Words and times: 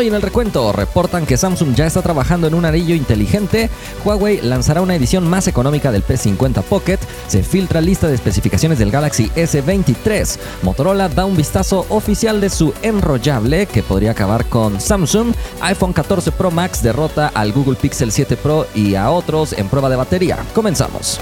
En 0.00 0.14
el 0.14 0.22
recuento 0.22 0.72
reportan 0.72 1.26
que 1.26 1.36
Samsung 1.36 1.74
ya 1.74 1.86
está 1.86 2.00
trabajando 2.00 2.46
en 2.46 2.54
un 2.54 2.64
anillo 2.64 2.94
inteligente, 2.94 3.68
Huawei 4.02 4.40
lanzará 4.40 4.80
una 4.80 4.94
edición 4.94 5.28
más 5.28 5.46
económica 5.46 5.92
del 5.92 6.02
P50 6.02 6.62
Pocket, 6.62 6.98
se 7.28 7.42
filtra 7.42 7.82
lista 7.82 8.08
de 8.08 8.14
especificaciones 8.14 8.78
del 8.78 8.90
Galaxy 8.90 9.28
S23, 9.36 10.38
Motorola 10.62 11.10
da 11.10 11.26
un 11.26 11.36
vistazo 11.36 11.84
oficial 11.90 12.40
de 12.40 12.48
su 12.48 12.72
enrollable 12.80 13.66
que 13.66 13.82
podría 13.82 14.12
acabar 14.12 14.46
con 14.46 14.80
Samsung, 14.80 15.34
iPhone 15.60 15.92
14 15.92 16.32
Pro 16.32 16.50
Max 16.50 16.82
derrota 16.82 17.30
al 17.34 17.52
Google 17.52 17.76
Pixel 17.76 18.10
7 18.10 18.38
Pro 18.38 18.66
y 18.74 18.94
a 18.94 19.10
otros 19.10 19.52
en 19.52 19.68
prueba 19.68 19.90
de 19.90 19.96
batería. 19.96 20.38
Comenzamos. 20.54 21.20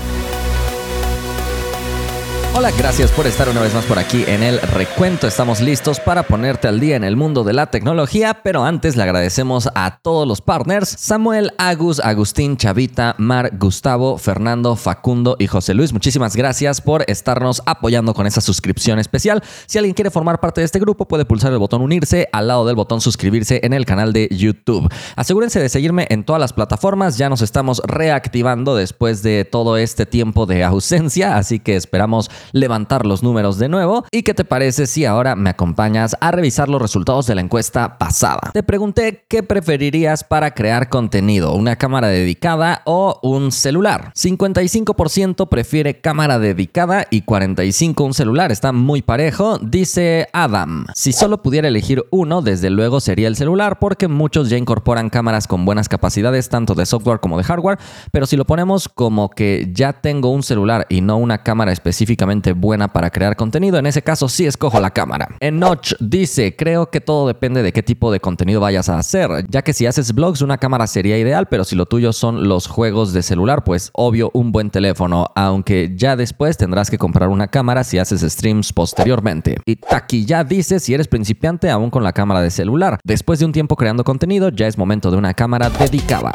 Hola, 2.54 2.72
gracias 2.76 3.12
por 3.12 3.26
estar 3.28 3.48
una 3.48 3.60
vez 3.60 3.72
más 3.72 3.84
por 3.84 4.00
aquí 4.00 4.24
en 4.26 4.42
el 4.42 4.60
recuento. 4.60 5.28
Estamos 5.28 5.60
listos 5.60 6.00
para 6.00 6.24
ponerte 6.24 6.66
al 6.66 6.80
día 6.80 6.96
en 6.96 7.04
el 7.04 7.14
mundo 7.14 7.44
de 7.44 7.52
la 7.52 7.70
tecnología, 7.70 8.40
pero 8.42 8.64
antes 8.64 8.96
le 8.96 9.04
agradecemos 9.04 9.68
a 9.76 9.98
todos 9.98 10.26
los 10.26 10.40
partners, 10.40 10.88
Samuel, 10.88 11.52
Agus, 11.58 12.00
Agustín, 12.00 12.56
Chavita, 12.56 13.14
Mar, 13.18 13.52
Gustavo, 13.56 14.18
Fernando, 14.18 14.74
Facundo 14.74 15.36
y 15.38 15.46
José 15.46 15.72
Luis. 15.74 15.92
Muchísimas 15.92 16.34
gracias 16.34 16.80
por 16.80 17.04
estarnos 17.06 17.62
apoyando 17.64 18.12
con 18.12 18.26
esa 18.26 18.40
suscripción 18.40 18.98
especial. 18.98 19.40
Si 19.66 19.78
alguien 19.78 19.94
quiere 19.94 20.10
formar 20.10 20.40
parte 20.40 20.60
de 20.60 20.64
este 20.64 20.80
grupo, 20.80 21.06
puede 21.06 21.26
pulsar 21.26 21.52
el 21.52 21.58
botón 21.58 21.82
unirse 21.82 22.28
al 22.32 22.48
lado 22.48 22.66
del 22.66 22.74
botón 22.74 23.00
suscribirse 23.00 23.60
en 23.62 23.72
el 23.72 23.84
canal 23.86 24.12
de 24.12 24.26
YouTube. 24.32 24.92
Asegúrense 25.14 25.60
de 25.60 25.68
seguirme 25.68 26.08
en 26.10 26.24
todas 26.24 26.40
las 26.40 26.54
plataformas, 26.54 27.18
ya 27.18 27.28
nos 27.28 27.42
estamos 27.42 27.80
reactivando 27.86 28.74
después 28.74 29.22
de 29.22 29.44
todo 29.44 29.76
este 29.76 30.06
tiempo 30.06 30.46
de 30.46 30.64
ausencia, 30.64 31.36
así 31.36 31.60
que 31.60 31.76
esperamos 31.76 32.30
levantar 32.52 33.06
los 33.06 33.22
números 33.22 33.58
de 33.58 33.68
nuevo. 33.68 34.04
¿Y 34.10 34.22
qué 34.22 34.34
te 34.34 34.44
parece 34.44 34.86
si 34.86 35.04
ahora 35.04 35.36
me 35.36 35.50
acompañas 35.50 36.16
a 36.20 36.30
revisar 36.30 36.68
los 36.68 36.80
resultados 36.80 37.26
de 37.26 37.34
la 37.34 37.40
encuesta 37.40 37.98
pasada? 37.98 38.50
Te 38.52 38.62
pregunté 38.62 39.24
qué 39.28 39.42
preferirías 39.42 40.24
para 40.24 40.52
crear 40.52 40.88
contenido, 40.88 41.54
una 41.54 41.76
cámara 41.76 42.08
dedicada 42.08 42.82
o 42.84 43.18
un 43.22 43.52
celular. 43.52 44.12
55% 44.14 45.48
prefiere 45.48 46.00
cámara 46.00 46.38
dedicada 46.38 47.06
y 47.10 47.22
45% 47.22 48.04
un 48.04 48.14
celular. 48.14 48.52
Está 48.52 48.72
muy 48.72 49.02
parejo. 49.02 49.58
Dice 49.58 50.28
Adam, 50.32 50.86
si 50.94 51.12
solo 51.12 51.42
pudiera 51.42 51.68
elegir 51.68 52.04
uno, 52.10 52.42
desde 52.42 52.70
luego 52.70 53.00
sería 53.00 53.28
el 53.28 53.36
celular 53.36 53.78
porque 53.78 54.08
muchos 54.08 54.48
ya 54.48 54.56
incorporan 54.56 55.10
cámaras 55.10 55.46
con 55.46 55.64
buenas 55.64 55.88
capacidades 55.88 56.48
tanto 56.48 56.74
de 56.74 56.86
software 56.86 57.20
como 57.20 57.38
de 57.38 57.44
hardware, 57.44 57.78
pero 58.12 58.26
si 58.26 58.36
lo 58.36 58.44
ponemos 58.44 58.88
como 58.88 59.30
que 59.30 59.70
ya 59.72 59.92
tengo 59.92 60.30
un 60.30 60.42
celular 60.42 60.86
y 60.88 61.00
no 61.00 61.16
una 61.16 61.42
cámara 61.42 61.72
específicamente 61.72 62.27
buena 62.54 62.88
para 62.88 63.10
crear 63.10 63.36
contenido, 63.36 63.78
en 63.78 63.86
ese 63.86 64.02
caso 64.02 64.28
sí 64.28 64.46
escojo 64.46 64.80
la 64.80 64.90
cámara. 64.90 65.28
En 65.40 65.58
Notch 65.58 65.94
dice, 66.00 66.54
creo 66.54 66.90
que 66.90 67.00
todo 67.00 67.26
depende 67.26 67.62
de 67.62 67.72
qué 67.72 67.82
tipo 67.82 68.12
de 68.12 68.20
contenido 68.20 68.60
vayas 68.60 68.88
a 68.88 68.98
hacer, 68.98 69.46
ya 69.48 69.62
que 69.62 69.72
si 69.72 69.86
haces 69.86 70.12
blogs 70.14 70.42
una 70.42 70.58
cámara 70.58 70.86
sería 70.86 71.18
ideal, 71.18 71.46
pero 71.48 71.64
si 71.64 71.74
lo 71.74 71.86
tuyo 71.86 72.12
son 72.12 72.48
los 72.48 72.66
juegos 72.66 73.12
de 73.12 73.22
celular, 73.22 73.64
pues 73.64 73.90
obvio 73.94 74.30
un 74.34 74.52
buen 74.52 74.70
teléfono, 74.70 75.28
aunque 75.34 75.92
ya 75.96 76.16
después 76.16 76.56
tendrás 76.56 76.90
que 76.90 76.98
comprar 76.98 77.28
una 77.28 77.48
cámara 77.48 77.84
si 77.84 77.98
haces 77.98 78.20
streams 78.20 78.72
posteriormente. 78.72 79.56
Y 79.64 79.76
Taki 79.76 80.24
ya 80.24 80.44
dice, 80.44 80.80
si 80.80 80.94
eres 80.94 81.08
principiante 81.08 81.70
aún 81.70 81.90
con 81.90 82.04
la 82.04 82.12
cámara 82.12 82.42
de 82.42 82.50
celular, 82.50 82.98
después 83.04 83.38
de 83.38 83.46
un 83.46 83.52
tiempo 83.52 83.76
creando 83.76 84.04
contenido 84.04 84.50
ya 84.50 84.66
es 84.66 84.76
momento 84.76 85.10
de 85.10 85.16
una 85.16 85.34
cámara 85.34 85.70
dedicada. 85.70 86.32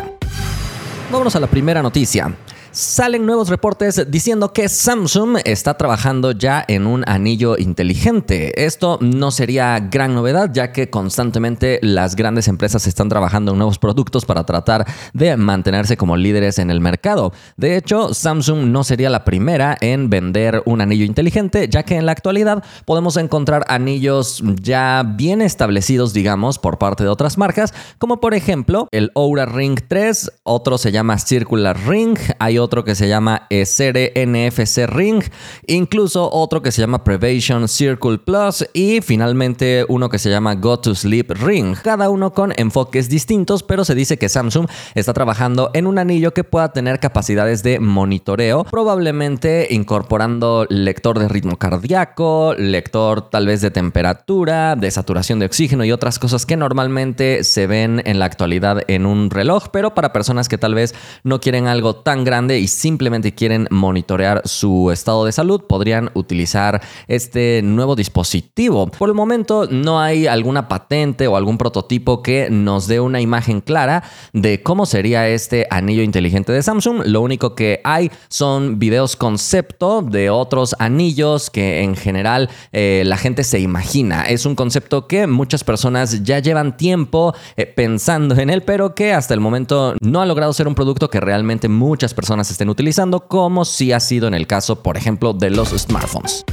Vámonos 1.12 1.36
a 1.36 1.40
la 1.40 1.48
primera 1.48 1.84
noticia 1.84 2.34
salen 2.74 3.26
nuevos 3.28 3.50
reportes 3.50 4.04
diciendo 4.10 4.52
que 4.52 4.68
Samsung 4.68 5.38
está 5.46 5.76
trabajando 5.76 6.32
ya 6.32 6.66
en 6.68 6.88
un 6.88 7.04
anillo 7.08 7.56
inteligente. 7.58 8.66
Esto 8.66 8.98
no 9.00 9.30
sería 9.30 9.80
gran 9.80 10.16
novedad 10.16 10.50
ya 10.52 10.72
que 10.72 10.90
constantemente 10.90 11.80
las 11.84 12.16
grandes 12.16 12.48
empresas 12.48 12.88
están 12.88 13.10
trabajando 13.10 13.52
en 13.52 13.60
nuevos 13.60 13.78
productos 13.78 14.26
para 14.26 14.44
tratar 14.44 14.86
de 15.14 15.38
mantenerse 15.38 15.98
como 15.98 16.18
líderes 16.18 16.58
en 16.58 16.72
el 16.72 16.82
mercado. 16.82 17.32
De 17.58 17.78
hecho, 17.78 18.14
Samsung 18.14 18.66
no 18.72 18.84
sería 18.84 19.12
la 19.12 19.24
primera 19.24 19.78
en 19.80 20.10
vender 20.10 20.64
un 20.66 20.82
anillo 20.82 21.06
inteligente 21.06 21.68
ya 21.70 21.84
que 21.84 21.96
en 21.96 22.08
la 22.08 22.12
actualidad 22.12 22.64
podemos 22.86 23.18
encontrar 23.18 23.66
anillos 23.68 24.42
ya 24.62 25.04
bien 25.06 25.42
establecidos, 25.42 26.14
digamos, 26.14 26.58
por 26.58 26.80
parte 26.80 27.04
de 27.04 27.10
otras 27.10 27.38
marcas, 27.38 27.74
como 28.00 28.20
por 28.20 28.34
ejemplo 28.34 28.88
el 28.92 29.12
Oura 29.14 29.46
Ring 29.46 29.80
3, 29.88 30.32
otro 30.44 30.80
se 30.80 30.92
llama 30.92 31.20
Circular 31.20 31.78
Ring, 31.88 32.18
hay 32.40 32.58
otro 32.64 32.84
que 32.84 32.96
se 32.96 33.08
llama 33.08 33.48
SR 33.50 34.14
NFC 34.16 34.88
Ring, 34.88 35.24
incluso 35.68 36.30
otro 36.32 36.62
que 36.62 36.72
se 36.72 36.82
llama 36.82 37.04
Prevention 37.04 37.68
Circle 37.68 38.18
Plus 38.20 38.66
y 38.74 39.02
finalmente 39.02 39.86
uno 39.88 40.10
que 40.10 40.20
se 40.20 40.30
llama 40.30 40.56
Go 40.56 40.80
to 40.80 40.96
Sleep 40.96 41.32
Ring, 41.32 41.76
cada 41.84 42.10
uno 42.10 42.34
con 42.34 42.54
enfoques 42.58 43.10
distintos, 43.10 43.64
pero 43.64 43.86
se 43.86 43.96
dice 43.96 44.18
que 44.18 44.30
Samsung 44.30 44.68
está 44.96 45.14
trabajando 45.14 45.70
en 45.74 45.88
un 45.88 46.00
anillo 46.00 46.34
que 46.34 46.44
pueda 46.44 46.72
tener 46.72 47.00
capacidades 47.00 47.64
de 47.64 47.80
monitoreo, 47.80 48.64
probablemente 48.64 49.68
incorporando 49.70 50.66
lector 50.70 51.20
de 51.20 51.28
ritmo 51.28 51.58
cardíaco, 51.58 52.56
lector 52.58 53.30
tal 53.30 53.48
vez 53.48 53.62
de 53.62 53.72
temperatura, 53.72 54.76
de 54.76 54.92
saturación 54.92 55.40
de 55.40 55.46
oxígeno 55.46 55.86
y 55.86 55.92
otras 55.92 56.20
cosas 56.20 56.46
que 56.46 56.58
normalmente 56.58 57.44
se 57.44 57.68
ven 57.68 58.02
en 58.06 58.20
la 58.20 58.26
actualidad 58.26 58.82
en 58.88 59.06
un 59.06 59.30
reloj, 59.30 59.68
pero 59.72 59.94
para 59.94 60.14
personas 60.14 60.50
que 60.50 60.58
tal 60.58 60.76
vez 60.76 60.96
no 61.24 61.40
quieren 61.40 61.68
algo 61.68 61.96
tan 61.96 62.24
grande 62.24 62.53
y 62.60 62.68
simplemente 62.68 63.34
quieren 63.34 63.68
monitorear 63.70 64.42
su 64.46 64.92
estado 64.92 65.26
de 65.26 65.32
salud, 65.32 65.62
podrían 65.68 66.12
utilizar 66.14 66.82
este 67.08 67.62
nuevo 67.64 67.96
dispositivo. 67.96 68.88
Por 68.88 69.10
el 69.10 69.16
momento 69.16 69.68
no 69.70 70.00
hay 70.00 70.28
alguna 70.28 70.68
patente 70.68 71.28
o 71.28 71.36
algún 71.36 71.58
prototipo 71.58 72.22
que 72.22 72.50
nos 72.50 72.88
dé 72.88 73.00
una 73.00 73.22
imagen 73.22 73.62
clara 73.62 74.04
de 74.34 74.62
cómo 74.64 74.86
sería 74.86 75.28
este 75.28 75.68
anillo 75.70 76.04
inteligente 76.04 76.52
de 76.52 76.64
Samsung. 76.64 77.04
Lo 77.06 77.22
único 77.22 77.56
que 77.56 77.82
hay 77.84 78.12
son 78.30 78.80
videos 78.80 79.16
concepto 79.16 80.02
de 80.02 80.30
otros 80.30 80.76
anillos 80.80 81.50
que 81.50 81.82
en 81.82 81.96
general 81.96 82.50
eh, 82.72 83.04
la 83.06 83.18
gente 83.18 83.44
se 83.44 83.60
imagina. 83.60 84.24
Es 84.24 84.46
un 84.46 84.56
concepto 84.56 85.08
que 85.08 85.28
muchas 85.28 85.64
personas 85.64 86.24
ya 86.24 86.40
llevan 86.40 86.78
tiempo 86.78 87.34
eh, 87.56 87.66
pensando 87.66 88.36
en 88.36 88.50
él, 88.50 88.64
pero 88.64 88.96
que 88.96 89.14
hasta 89.14 89.34
el 89.34 89.40
momento 89.40 89.96
no 90.02 90.22
ha 90.22 90.26
logrado 90.26 90.54
ser 90.54 90.68
un 90.68 90.76
producto 90.76 91.10
que 91.10 91.20
realmente 91.20 91.70
muchas 91.70 92.14
personas 92.14 92.43
estén 92.52 92.70
utilizando, 92.70 93.28
como 93.28 93.66
si 93.66 93.92
ha 93.92 94.00
sido 94.00 94.28
en 94.28 94.34
el 94.34 94.48
caso, 94.48 94.82
por 94.82 94.98
ejemplo, 94.98 95.34
de 95.34 95.50
los 95.50 95.70
smartphones. 95.70 96.46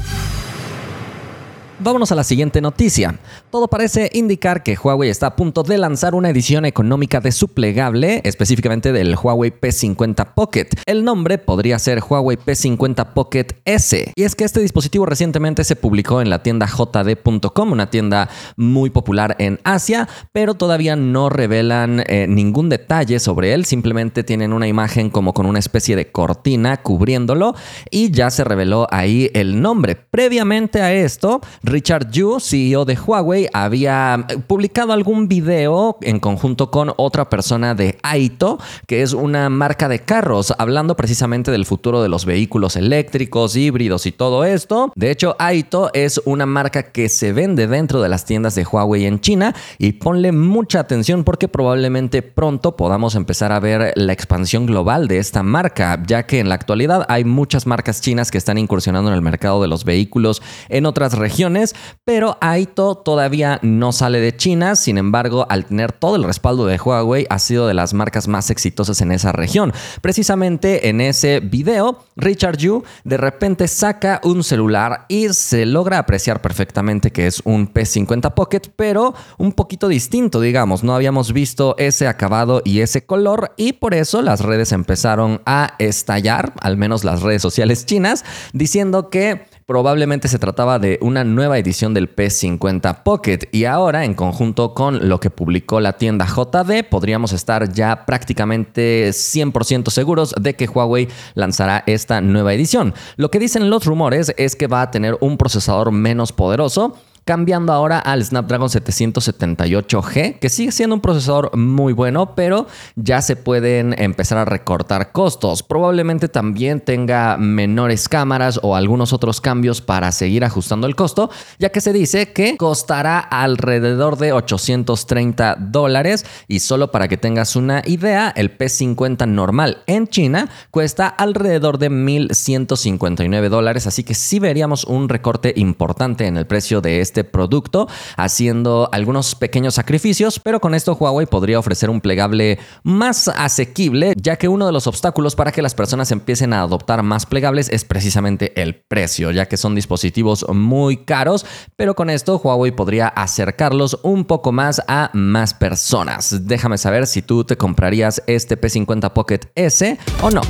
Vámonos 1.82 2.12
a 2.12 2.14
la 2.14 2.24
siguiente 2.24 2.60
noticia. 2.60 3.18
Todo 3.50 3.66
parece 3.66 4.10
indicar 4.12 4.62
que 4.62 4.76
Huawei 4.76 5.10
está 5.10 5.26
a 5.26 5.36
punto 5.36 5.64
de 5.64 5.76
lanzar 5.76 6.14
una 6.14 6.30
edición 6.30 6.64
económica 6.64 7.18
de 7.18 7.32
su 7.32 7.48
plegable, 7.48 8.20
específicamente 8.22 8.92
del 8.92 9.16
Huawei 9.16 9.50
P50 9.50 10.34
Pocket. 10.34 10.68
El 10.86 11.02
nombre 11.02 11.36
podría 11.36 11.80
ser 11.80 12.00
Huawei 12.00 12.36
P50 12.36 13.12
Pocket 13.12 13.46
S. 13.64 14.12
Y 14.14 14.22
es 14.22 14.36
que 14.36 14.44
este 14.44 14.60
dispositivo 14.60 15.04
recientemente 15.04 15.64
se 15.64 15.74
publicó 15.74 16.20
en 16.20 16.30
la 16.30 16.44
tienda 16.44 16.68
jd.com, 16.68 17.72
una 17.72 17.90
tienda 17.90 18.28
muy 18.56 18.90
popular 18.90 19.34
en 19.40 19.58
Asia, 19.64 20.08
pero 20.30 20.54
todavía 20.54 20.94
no 20.94 21.28
revelan 21.28 22.04
eh, 22.06 22.26
ningún 22.28 22.68
detalle 22.68 23.18
sobre 23.18 23.52
él, 23.52 23.64
simplemente 23.64 24.22
tienen 24.22 24.52
una 24.52 24.68
imagen 24.68 25.10
como 25.10 25.34
con 25.34 25.46
una 25.46 25.58
especie 25.58 25.96
de 25.96 26.12
cortina 26.12 26.76
cubriéndolo 26.76 27.56
y 27.90 28.12
ya 28.12 28.30
se 28.30 28.44
reveló 28.44 28.86
ahí 28.92 29.28
el 29.34 29.60
nombre. 29.60 29.96
Previamente 29.96 30.82
a 30.82 30.92
esto, 30.92 31.40
Richard 31.64 32.12
Yu, 32.12 32.38
CEO 32.38 32.84
de 32.84 32.96
Huawei, 32.96 33.39
había 33.52 34.26
publicado 34.46 34.92
algún 34.92 35.28
video 35.28 35.98
en 36.02 36.20
conjunto 36.20 36.70
con 36.70 36.92
otra 36.96 37.28
persona 37.28 37.74
de 37.74 37.98
Aito, 38.02 38.58
que 38.86 39.02
es 39.02 39.12
una 39.12 39.48
marca 39.48 39.88
de 39.88 40.00
carros, 40.00 40.52
hablando 40.58 40.96
precisamente 40.96 41.50
del 41.50 41.66
futuro 41.66 42.02
de 42.02 42.08
los 42.08 42.24
vehículos 42.24 42.76
eléctricos, 42.76 43.56
híbridos 43.56 44.06
y 44.06 44.12
todo 44.12 44.44
esto. 44.44 44.92
De 44.94 45.10
hecho, 45.10 45.36
Aito 45.38 45.90
es 45.94 46.20
una 46.24 46.46
marca 46.46 46.84
que 46.84 47.08
se 47.08 47.32
vende 47.32 47.66
dentro 47.66 48.02
de 48.02 48.08
las 48.08 48.24
tiendas 48.24 48.54
de 48.54 48.64
Huawei 48.64 49.06
en 49.06 49.20
China 49.20 49.54
y 49.78 49.92
ponle 49.92 50.32
mucha 50.32 50.80
atención 50.80 51.24
porque 51.24 51.48
probablemente 51.48 52.22
pronto 52.22 52.76
podamos 52.76 53.14
empezar 53.14 53.52
a 53.52 53.60
ver 53.60 53.92
la 53.96 54.12
expansión 54.12 54.66
global 54.66 55.08
de 55.08 55.18
esta 55.18 55.42
marca, 55.42 56.02
ya 56.06 56.26
que 56.26 56.40
en 56.40 56.48
la 56.48 56.54
actualidad 56.54 57.06
hay 57.08 57.24
muchas 57.24 57.66
marcas 57.66 58.00
chinas 58.00 58.30
que 58.30 58.38
están 58.38 58.58
incursionando 58.58 59.10
en 59.10 59.14
el 59.14 59.22
mercado 59.22 59.62
de 59.62 59.68
los 59.68 59.84
vehículos 59.84 60.42
en 60.68 60.86
otras 60.86 61.14
regiones 61.14 61.74
pero 62.04 62.38
Aito 62.40 62.96
todavía 62.96 63.29
no 63.62 63.92
sale 63.92 64.20
de 64.20 64.36
China, 64.36 64.74
sin 64.74 64.98
embargo, 64.98 65.46
al 65.48 65.66
tener 65.66 65.92
todo 65.92 66.16
el 66.16 66.24
respaldo 66.24 66.66
de 66.66 66.78
Huawei, 66.78 67.26
ha 67.30 67.38
sido 67.38 67.66
de 67.66 67.74
las 67.74 67.94
marcas 67.94 68.26
más 68.26 68.50
exitosas 68.50 69.00
en 69.00 69.12
esa 69.12 69.32
región. 69.32 69.72
Precisamente 70.00 70.88
en 70.88 71.00
ese 71.00 71.40
video, 71.40 72.04
Richard 72.16 72.56
Yu 72.56 72.82
de 73.04 73.16
repente 73.16 73.68
saca 73.68 74.20
un 74.24 74.42
celular 74.42 75.06
y 75.08 75.28
se 75.28 75.64
logra 75.64 75.98
apreciar 75.98 76.42
perfectamente 76.42 77.12
que 77.12 77.26
es 77.26 77.40
un 77.44 77.72
P50 77.72 78.34
Pocket, 78.34 78.62
pero 78.74 79.14
un 79.38 79.52
poquito 79.52 79.88
distinto, 79.88 80.40
digamos. 80.40 80.82
No 80.82 80.94
habíamos 80.94 81.32
visto 81.32 81.76
ese 81.78 82.08
acabado 82.08 82.62
y 82.64 82.80
ese 82.80 83.06
color 83.06 83.52
y 83.56 83.74
por 83.74 83.94
eso 83.94 84.22
las 84.22 84.40
redes 84.40 84.72
empezaron 84.72 85.40
a 85.46 85.74
estallar, 85.78 86.52
al 86.60 86.76
menos 86.76 87.04
las 87.04 87.22
redes 87.22 87.42
sociales 87.42 87.86
chinas, 87.86 88.24
diciendo 88.52 89.08
que 89.08 89.46
probablemente 89.70 90.26
se 90.26 90.40
trataba 90.40 90.80
de 90.80 90.98
una 91.00 91.22
nueva 91.22 91.56
edición 91.56 91.94
del 91.94 92.12
P50 92.12 93.04
Pocket 93.04 93.38
y 93.52 93.66
ahora 93.66 94.04
en 94.04 94.14
conjunto 94.14 94.74
con 94.74 95.08
lo 95.08 95.20
que 95.20 95.30
publicó 95.30 95.78
la 95.78 95.92
tienda 95.92 96.26
JD 96.26 96.88
podríamos 96.90 97.32
estar 97.32 97.72
ya 97.72 98.04
prácticamente 98.04 99.10
100% 99.10 99.90
seguros 99.90 100.34
de 100.40 100.56
que 100.56 100.66
Huawei 100.66 101.06
lanzará 101.34 101.84
esta 101.86 102.20
nueva 102.20 102.52
edición. 102.52 102.94
Lo 103.14 103.30
que 103.30 103.38
dicen 103.38 103.70
los 103.70 103.86
rumores 103.86 104.34
es 104.38 104.56
que 104.56 104.66
va 104.66 104.82
a 104.82 104.90
tener 104.90 105.16
un 105.20 105.36
procesador 105.36 105.92
menos 105.92 106.32
poderoso 106.32 106.96
cambiando 107.30 107.72
ahora 107.72 108.00
al 108.00 108.24
Snapdragon 108.24 108.66
778G, 108.66 110.40
que 110.40 110.48
sigue 110.48 110.72
siendo 110.72 110.96
un 110.96 111.00
procesador 111.00 111.56
muy 111.56 111.92
bueno, 111.92 112.34
pero 112.34 112.66
ya 112.96 113.22
se 113.22 113.36
pueden 113.36 113.94
empezar 114.02 114.36
a 114.38 114.44
recortar 114.44 115.12
costos. 115.12 115.62
Probablemente 115.62 116.26
también 116.26 116.80
tenga 116.80 117.36
menores 117.36 118.08
cámaras 118.08 118.58
o 118.64 118.74
algunos 118.74 119.12
otros 119.12 119.40
cambios 119.40 119.80
para 119.80 120.10
seguir 120.10 120.44
ajustando 120.44 120.88
el 120.88 120.96
costo, 120.96 121.30
ya 121.60 121.68
que 121.68 121.80
se 121.80 121.92
dice 121.92 122.32
que 122.32 122.56
costará 122.56 123.20
alrededor 123.20 124.18
de 124.18 124.32
830 124.32 125.54
dólares 125.56 126.26
y 126.48 126.58
solo 126.58 126.90
para 126.90 127.06
que 127.06 127.16
tengas 127.16 127.54
una 127.54 127.80
idea, 127.86 128.32
el 128.34 128.58
P50 128.58 129.28
normal 129.28 129.84
en 129.86 130.08
China 130.08 130.48
cuesta 130.72 131.06
alrededor 131.06 131.78
de 131.78 131.92
1.159 131.92 133.48
dólares, 133.48 133.86
así 133.86 134.02
que 134.02 134.14
sí 134.14 134.40
veríamos 134.40 134.82
un 134.82 135.08
recorte 135.08 135.52
importante 135.54 136.26
en 136.26 136.36
el 136.36 136.48
precio 136.48 136.80
de 136.80 137.00
este 137.00 137.19
este 137.20 137.24
producto 137.24 137.86
haciendo 138.16 138.88
algunos 138.92 139.34
pequeños 139.34 139.74
sacrificios, 139.74 140.40
pero 140.40 140.60
con 140.60 140.74
esto 140.74 140.96
Huawei 140.98 141.26
podría 141.26 141.58
ofrecer 141.58 141.90
un 141.90 142.00
plegable 142.00 142.58
más 142.82 143.28
asequible, 143.28 144.14
ya 144.16 144.36
que 144.36 144.48
uno 144.48 144.64
de 144.66 144.72
los 144.72 144.86
obstáculos 144.86 145.36
para 145.36 145.52
que 145.52 145.60
las 145.60 145.74
personas 145.74 146.10
empiecen 146.12 146.54
a 146.54 146.62
adoptar 146.62 147.02
más 147.02 147.26
plegables 147.26 147.68
es 147.68 147.84
precisamente 147.84 148.60
el 148.60 148.74
precio, 148.74 149.30
ya 149.30 149.46
que 149.46 149.58
son 149.58 149.74
dispositivos 149.74 150.46
muy 150.48 151.04
caros, 151.04 151.44
pero 151.76 151.94
con 151.94 152.08
esto 152.08 152.40
Huawei 152.42 152.72
podría 152.72 153.08
acercarlos 153.08 153.98
un 154.02 154.24
poco 154.24 154.50
más 154.52 154.80
a 154.88 155.10
más 155.12 155.52
personas. 155.52 156.46
Déjame 156.46 156.78
saber 156.78 157.06
si 157.06 157.20
tú 157.20 157.44
te 157.44 157.56
comprarías 157.56 158.22
este 158.26 158.58
P50 158.58 159.12
Pocket 159.12 159.40
S 159.54 159.98
o 160.22 160.30
no. 160.30 160.40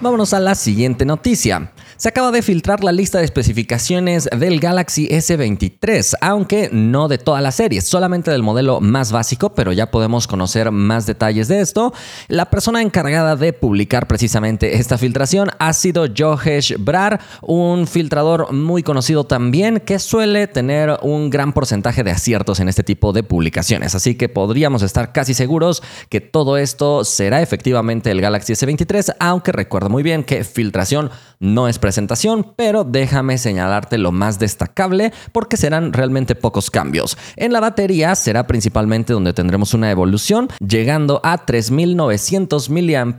Vámonos 0.00 0.32
a 0.32 0.40
la 0.40 0.56
siguiente 0.56 1.04
noticia. 1.04 1.70
Se 2.02 2.08
acaba 2.08 2.32
de 2.32 2.42
filtrar 2.42 2.82
la 2.82 2.90
lista 2.90 3.18
de 3.18 3.24
especificaciones 3.24 4.28
del 4.36 4.58
Galaxy 4.58 5.06
S23, 5.06 6.14
aunque 6.20 6.68
no 6.72 7.06
de 7.06 7.18
toda 7.18 7.40
la 7.40 7.52
serie, 7.52 7.80
solamente 7.80 8.32
del 8.32 8.42
modelo 8.42 8.80
más 8.80 9.12
básico, 9.12 9.54
pero 9.54 9.72
ya 9.72 9.92
podemos 9.92 10.26
conocer 10.26 10.72
más 10.72 11.06
detalles 11.06 11.46
de 11.46 11.60
esto. 11.60 11.94
La 12.26 12.50
persona 12.50 12.82
encargada 12.82 13.36
de 13.36 13.52
publicar 13.52 14.08
precisamente 14.08 14.78
esta 14.78 14.98
filtración 14.98 15.50
ha 15.60 15.72
sido 15.74 16.06
Johesh 16.12 16.74
Brar, 16.76 17.20
un 17.40 17.86
filtrador 17.86 18.52
muy 18.52 18.82
conocido 18.82 19.22
también 19.22 19.78
que 19.78 20.00
suele 20.00 20.48
tener 20.48 20.98
un 21.02 21.30
gran 21.30 21.52
porcentaje 21.52 22.02
de 22.02 22.10
aciertos 22.10 22.58
en 22.58 22.68
este 22.68 22.82
tipo 22.82 23.12
de 23.12 23.22
publicaciones, 23.22 23.94
así 23.94 24.16
que 24.16 24.28
podríamos 24.28 24.82
estar 24.82 25.12
casi 25.12 25.34
seguros 25.34 25.84
que 26.08 26.20
todo 26.20 26.56
esto 26.56 27.04
será 27.04 27.42
efectivamente 27.42 28.10
el 28.10 28.20
Galaxy 28.20 28.54
S23, 28.54 29.14
aunque 29.20 29.52
recuerda 29.52 29.88
muy 29.88 30.02
bien 30.02 30.24
que 30.24 30.42
filtración 30.42 31.12
no 31.38 31.68
es 31.68 31.78
presentación, 31.92 32.54
pero 32.56 32.84
déjame 32.84 33.36
señalarte 33.36 33.98
lo 33.98 34.12
más 34.12 34.38
destacable 34.38 35.12
porque 35.30 35.58
serán 35.58 35.92
realmente 35.92 36.34
pocos 36.34 36.70
cambios. 36.70 37.18
En 37.36 37.52
la 37.52 37.60
batería 37.60 38.14
será 38.14 38.46
principalmente 38.46 39.12
donde 39.12 39.34
tendremos 39.34 39.74
una 39.74 39.90
evolución, 39.90 40.48
llegando 40.66 41.20
a 41.22 41.44
3900 41.44 42.70
mAh 42.70 43.12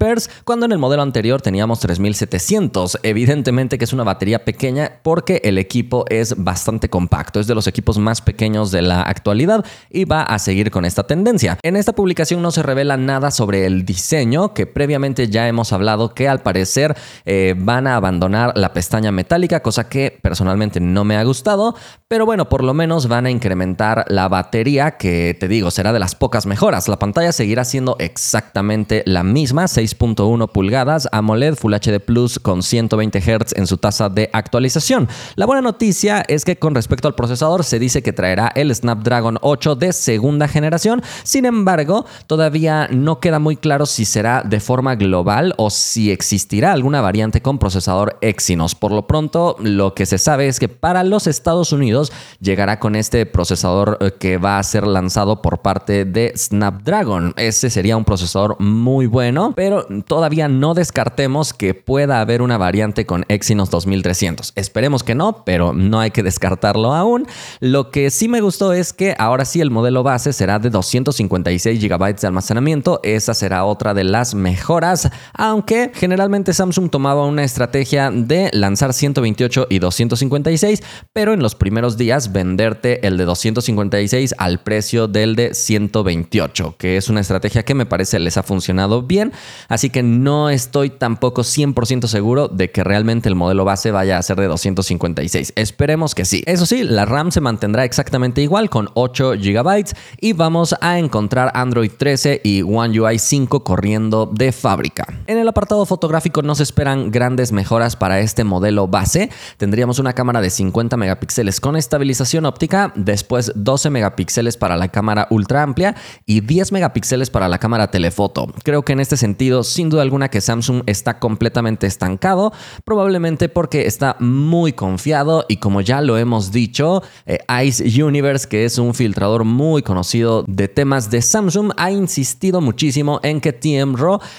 cuando 0.43 0.65
en 0.65 0.71
el 0.71 0.79
modelo 0.79 1.03
anterior 1.03 1.39
teníamos 1.39 1.81
3700. 1.81 2.97
Evidentemente 3.03 3.77
que 3.77 3.85
es 3.85 3.93
una 3.93 4.03
batería 4.03 4.43
pequeña 4.43 4.93
porque 5.03 5.39
el 5.43 5.59
equipo 5.59 6.05
es 6.09 6.33
bastante 6.35 6.89
compacto, 6.89 7.39
es 7.39 7.45
de 7.45 7.53
los 7.53 7.67
equipos 7.67 7.99
más 7.99 8.21
pequeños 8.21 8.71
de 8.71 8.81
la 8.81 9.03
actualidad 9.03 9.63
y 9.91 10.05
va 10.05 10.23
a 10.23 10.39
seguir 10.39 10.71
con 10.71 10.83
esta 10.83 11.03
tendencia. 11.03 11.59
En 11.61 11.75
esta 11.75 11.93
publicación 11.93 12.41
no 12.41 12.49
se 12.49 12.63
revela 12.63 12.97
nada 12.97 13.29
sobre 13.29 13.67
el 13.67 13.85
diseño 13.85 14.55
que 14.55 14.65
previamente 14.65 15.27
ya 15.27 15.47
hemos 15.47 15.71
hablado 15.73 16.15
que 16.15 16.27
al 16.27 16.41
parecer 16.41 16.97
eh, 17.25 17.53
van 17.55 17.85
a 17.85 17.97
abandonar 17.97 18.52
la 18.55 18.73
pestaña 18.73 19.11
metálica, 19.11 19.61
cosa 19.61 19.89
que 19.89 20.17
personalmente 20.21 20.79
no 20.79 21.03
me 21.03 21.17
ha 21.17 21.23
gustado, 21.23 21.75
pero 22.07 22.25
bueno, 22.25 22.49
por 22.49 22.63
lo 22.63 22.73
menos 22.73 23.07
van 23.07 23.25
a 23.25 23.31
incrementar 23.31 24.05
la 24.07 24.27
batería, 24.27 24.97
que 24.97 25.35
te 25.39 25.47
digo, 25.47 25.71
será 25.71 25.93
de 25.93 25.99
las 25.99 26.15
pocas 26.15 26.45
mejoras. 26.45 26.87
La 26.87 26.99
pantalla 26.99 27.31
seguirá 27.31 27.65
siendo 27.65 27.95
exactamente 27.99 29.03
la 29.05 29.23
misma, 29.23 29.65
6.1 29.65 30.51
pulgadas, 30.51 31.07
AMOLED 31.11 31.55
Full 31.55 31.73
HD 31.73 31.99
Plus 31.99 32.39
con 32.39 32.63
120 32.63 33.19
Hz 33.19 33.53
en 33.55 33.67
su 33.67 33.77
tasa 33.77 34.09
de 34.09 34.29
actualización. 34.31 35.07
La 35.35 35.45
buena 35.45 35.61
noticia 35.61 36.23
es 36.27 36.45
que 36.45 36.57
con 36.57 36.75
respecto 36.75 37.07
al 37.07 37.15
procesador 37.15 37.63
se 37.63 37.79
dice 37.79 38.03
que 38.03 38.13
traerá 38.13 38.51
el 38.55 38.73
Snapdragon 38.73 39.39
8 39.41 39.75
de 39.75 39.93
segunda 39.93 40.47
generación, 40.47 41.01
sin 41.23 41.45
embargo, 41.45 42.05
todavía 42.27 42.87
no 42.91 43.19
queda 43.19 43.39
muy 43.39 43.57
claro 43.57 43.85
si 43.85 44.05
será 44.05 44.43
de 44.43 44.59
forma 44.59 44.95
global 44.95 45.53
o 45.57 45.69
si 45.69 46.11
existirá 46.11 46.73
alguna 46.73 47.01
variante 47.01 47.41
con 47.41 47.59
procesador 47.59 48.17
Exynos. 48.43 48.75
Por 48.75 48.91
lo 48.91 49.07
pronto, 49.07 49.55
lo 49.59 49.93
que 49.93 50.05
se 50.05 50.17
sabe 50.17 50.49
es 50.49 50.59
que 50.59 50.67
para 50.67 51.05
los 51.05 51.27
Estados 51.27 51.71
Unidos 51.71 52.11
llegará 52.41 52.77
con 52.77 52.97
este 52.97 53.25
procesador 53.25 53.97
eh, 54.01 54.11
que 54.19 54.37
va 54.37 54.59
a 54.59 54.63
ser 54.63 54.85
lanzado 54.85 55.41
por 55.41 55.59
parte 55.59 56.03
de 56.03 56.33
Snapdragon. 56.35 57.33
Ese 57.37 57.69
sería 57.69 57.95
un 57.95 58.03
procesador 58.03 58.59
muy 58.59 59.05
bueno, 59.05 59.53
pero 59.55 59.85
todavía 60.05 60.49
no 60.49 60.73
descartemos 60.73 61.53
que 61.53 61.73
pueda 61.73 62.19
haber 62.19 62.41
una 62.41 62.57
variante 62.57 63.05
con 63.05 63.23
Exynos 63.29 63.69
2300. 63.69 64.51
Esperemos 64.57 65.03
que 65.03 65.15
no, 65.15 65.45
pero 65.45 65.71
no 65.71 66.01
hay 66.01 66.11
que 66.11 66.21
descartarlo 66.21 66.93
aún. 66.93 67.25
Lo 67.61 67.91
que 67.91 68.09
sí 68.09 68.27
me 68.27 68.41
gustó 68.41 68.73
es 68.73 68.91
que 68.91 69.15
ahora 69.17 69.45
sí 69.45 69.61
el 69.61 69.71
modelo 69.71 70.03
base 70.03 70.33
será 70.33 70.59
de 70.59 70.69
256 70.69 71.81
GB 71.81 72.19
de 72.19 72.27
almacenamiento. 72.27 72.99
Esa 73.03 73.33
será 73.33 73.63
otra 73.63 73.93
de 73.93 74.03
las 74.03 74.35
mejoras, 74.35 75.09
aunque 75.33 75.91
generalmente 75.93 76.53
Samsung 76.53 76.89
tomaba 76.89 77.25
una 77.25 77.45
estrategia 77.45 78.11
de 78.11 78.32
lanzar 78.53 78.93
128 78.93 79.67
y 79.69 79.79
256, 79.79 80.81
pero 81.13 81.33
en 81.33 81.41
los 81.41 81.55
primeros 81.55 81.97
días 81.97 82.31
venderte 82.31 83.05
el 83.05 83.17
de 83.17 83.25
256 83.25 84.35
al 84.37 84.61
precio 84.61 85.07
del 85.07 85.35
de 85.35 85.53
128, 85.53 86.75
que 86.77 86.97
es 86.97 87.09
una 87.09 87.21
estrategia 87.21 87.63
que 87.63 87.75
me 87.75 87.85
parece 87.85 88.19
les 88.19 88.37
ha 88.37 88.43
funcionado 88.43 89.03
bien, 89.03 89.31
así 89.67 89.89
que 89.89 90.03
no 90.03 90.49
estoy 90.49 90.89
tampoco 90.89 91.41
100% 91.41 92.07
seguro 92.07 92.47
de 92.47 92.71
que 92.71 92.83
realmente 92.83 93.29
el 93.29 93.35
modelo 93.35 93.65
base 93.65 93.91
vaya 93.91 94.17
a 94.17 94.23
ser 94.23 94.37
de 94.39 94.47
256. 94.47 95.53
Esperemos 95.55 96.15
que 96.15 96.25
sí. 96.25 96.43
Eso 96.45 96.65
sí, 96.65 96.83
la 96.83 97.05
RAM 97.05 97.31
se 97.31 97.41
mantendrá 97.41 97.85
exactamente 97.85 98.41
igual 98.41 98.69
con 98.69 98.89
8 98.93 99.33
GB 99.37 99.93
y 100.19 100.33
vamos 100.33 100.75
a 100.81 100.99
encontrar 100.99 101.51
Android 101.53 101.91
13 101.95 102.41
y 102.43 102.61
One 102.61 102.99
UI 102.99 103.19
5 103.19 103.63
corriendo 103.63 104.25
de 104.25 104.51
fábrica. 104.51 105.05
En 105.27 105.37
el 105.37 105.47
apartado 105.47 105.85
fotográfico 105.85 106.41
no 106.41 106.55
se 106.55 106.63
esperan 106.63 107.11
grandes 107.11 107.51
mejoras 107.51 107.95
para 107.95 108.19
este 108.23 108.43
modelo 108.43 108.87
base. 108.87 109.29
Tendríamos 109.57 109.99
una 109.99 110.13
cámara 110.13 110.41
de 110.41 110.49
50 110.49 110.97
megapíxeles 110.97 111.59
con 111.59 111.75
estabilización 111.77 112.45
óptica, 112.45 112.91
después 112.95 113.51
12 113.55 113.91
megapíxeles 113.91 114.57
para 114.57 114.75
la 114.75 114.89
cámara 114.89 115.27
ultra 115.29 115.61
amplia 115.61 115.95
y 116.25 116.41
10 116.41 116.71
megapíxeles 116.71 117.29
para 117.29 117.47
la 117.47 117.59
cámara 117.59 117.91
telefoto. 117.91 118.47
Creo 118.63 118.83
que 118.83 118.93
en 118.93 118.99
este 118.99 119.17
sentido, 119.17 119.63
sin 119.63 119.89
duda 119.89 120.01
alguna 120.01 120.29
que 120.29 120.41
Samsung 120.41 120.83
está 120.87 121.19
completamente 121.19 121.85
estancado, 121.85 122.51
probablemente 122.83 123.47
porque 123.47 123.85
está 123.85 124.15
muy 124.19 124.73
confiado 124.73 125.45
y 125.47 125.57
como 125.57 125.81
ya 125.81 126.01
lo 126.01 126.17
hemos 126.17 126.51
dicho, 126.51 127.03
eh, 127.25 127.39
Ice 127.63 128.03
Universe, 128.03 128.47
que 128.47 128.65
es 128.65 128.77
un 128.77 128.93
filtrador 128.93 129.43
muy 129.43 129.83
conocido 129.83 130.43
de 130.47 130.67
temas 130.67 131.11
de 131.11 131.21
Samsung, 131.21 131.73
ha 131.77 131.91
insistido 131.91 132.59
muchísimo 132.59 133.19
en 133.23 133.39
que 133.39 133.53
TM 133.53 133.83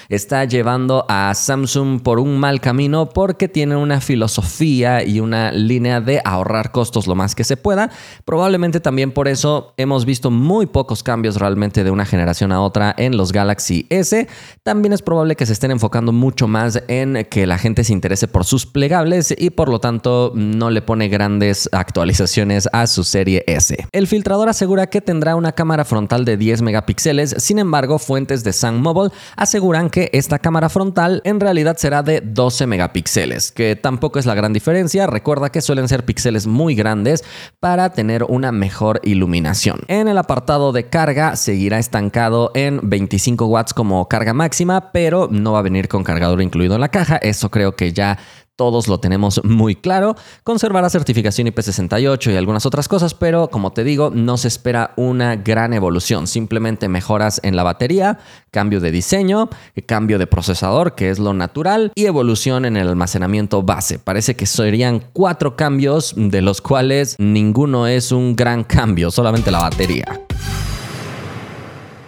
está 0.09 0.45
llevando 0.45 1.05
a 1.09 1.33
Samsung 1.35 2.01
por 2.03 2.19
un 2.19 2.39
mal 2.39 2.61
camino 2.61 3.09
porque 3.09 3.49
tiene 3.49 3.74
una 3.77 4.01
filosofía 4.01 5.05
y 5.05 5.21
una 5.21 5.53
línea 5.53 6.01
de 6.01 6.21
ahorrar 6.25 6.73
costos 6.73 7.07
lo 7.07 7.15
más 7.15 7.35
que 7.35 7.45
se 7.45 7.57
pueda. 7.57 7.91
Probablemente 8.25 8.81
también 8.81 9.13
por 9.13 9.29
eso 9.29 9.75
hemos 9.77 10.05
visto 10.05 10.31
muy 10.31 10.67
pocos 10.67 11.03
cambios 11.03 11.37
realmente 11.37 11.85
de 11.85 11.91
una 11.91 12.05
generación 12.05 12.53
a 12.53 12.61
otra 12.61 12.95
en 12.97 13.17
los 13.17 13.33
Galaxy 13.33 13.87
S. 13.91 14.29
También 14.63 14.93
es 14.93 15.03
probable 15.03 15.37
que 15.37 15.47
se 15.47 15.53
estén 15.53 15.71
enfocando 15.71 16.13
mucho 16.13 16.49
más 16.49 16.83
en 16.89 17.27
que 17.31 17.47
la 17.47 17.59
gente 17.59 17.85
se 17.85 17.93
interese 17.93 18.29
por 18.29 18.45
sus 18.45 18.67
plegables 18.67 19.35
y 19.37 19.51
por 19.51 19.69
lo 19.69 19.81
tanto 19.81 20.33
no 20.35 20.71
le 20.71 20.83
pone 20.83 21.09
grandes 21.09 21.69
actualizaciones 21.73 22.69
a 22.73 22.87
su 22.87 23.05
serie 23.05 23.45
S. 23.47 23.77
El 23.93 24.07
filtrador 24.07 24.49
asegura 24.49 24.89
que 24.89 25.01
tendrá 25.01 25.37
una 25.37 25.53
cámara 25.53 25.85
frontal 25.85 26.25
de 26.25 26.37
10 26.37 26.63
megapíxeles, 26.63 27.35
sin 27.39 27.59
embargo 27.59 27.99
fuentes 27.99 28.45
de 28.45 28.53
Sun 28.53 28.81
Mobile 28.81 29.13
aseguran 29.37 29.91
que 29.91 30.11
esta 30.13 30.39
cámara 30.39 30.69
frontal 30.69 31.21
en 31.25 31.41
realidad 31.41 31.77
será 31.77 32.03
de 32.03 32.21
12 32.21 32.67
megapíxeles, 32.67 33.53
tampoco 33.81 34.19
es 34.19 34.27
la 34.27 34.35
gran 34.35 34.53
diferencia. 34.53 35.07
Recuerda 35.07 35.51
que 35.51 35.61
suelen 35.61 35.89
ser 35.89 36.05
píxeles 36.05 36.47
muy 36.47 36.75
grandes 36.75 37.25
para 37.61 37.91
tener 37.91 38.25
una 38.25 38.53
mejor 38.53 39.01
iluminación. 39.05 39.81
En 39.89 40.09
el 40.09 40.19
apartado 40.19 40.73
de 40.73 40.89
carga 40.89 41.37
seguirá 41.37 41.79
estancado 41.79 42.51
en 42.55 42.81
25 42.83 43.47
watts 43.47 43.75
como 43.75 44.09
carga 44.09 44.35
máxima, 44.35 44.93
pero 44.93 45.29
no 45.31 45.53
va 45.53 45.61
a 45.61 45.63
venir 45.63 45.89
con 45.89 46.05
cargador 46.05 46.43
incluido 46.43 46.75
en 46.75 46.81
la 46.81 46.91
caja. 46.91 47.17
Eso 47.17 47.51
creo 47.51 47.75
que 47.77 47.93
ya 47.93 48.19
todos 48.57 48.89
lo 48.89 48.99
tenemos 48.99 49.41
muy 49.45 49.75
claro. 49.75 50.17
Conservará 50.43 50.89
certificación 50.91 51.49
IP68 51.49 52.33
y 52.33 52.37
algunas 52.37 52.67
otras 52.67 52.89
cosas, 52.89 53.15
pero 53.15 53.49
como 53.49 53.73
te 53.73 53.85
digo, 53.85 54.11
no 54.15 54.37
se 54.37 54.49
espera 54.49 54.93
una 54.97 55.37
gran 55.37 55.73
evolución. 55.73 56.27
Simplemente 56.27 56.89
mejoras 56.89 57.41
en 57.43 57.57
la 57.57 57.63
batería, 57.63 58.19
cambio 58.51 58.81
de 58.81 58.91
diseño, 58.91 59.49
cambio 59.87 60.19
de 60.19 60.27
procesador, 60.27 60.95
que 60.95 61.11
es 61.11 61.19
lo 61.19 61.35
natural, 61.35 61.93
y 61.95 62.07
evolución 62.07 62.65
en 62.65 62.77
el 62.77 62.89
almacenamiento 62.89 63.63
base. 63.63 63.99
Parece 63.99 64.37
que 64.37 64.47
serían 64.47 65.03
cuatro 65.13 65.57
cambios, 65.57 66.15
de 66.17 66.41
los 66.41 66.61
cuales 66.61 67.17
ninguno 67.19 67.87
es 67.87 68.13
un 68.13 68.37
gran 68.37 68.65
cambio, 68.65 69.11
solamente 69.11 69.51
la 69.51 69.61
batería. 69.61 70.21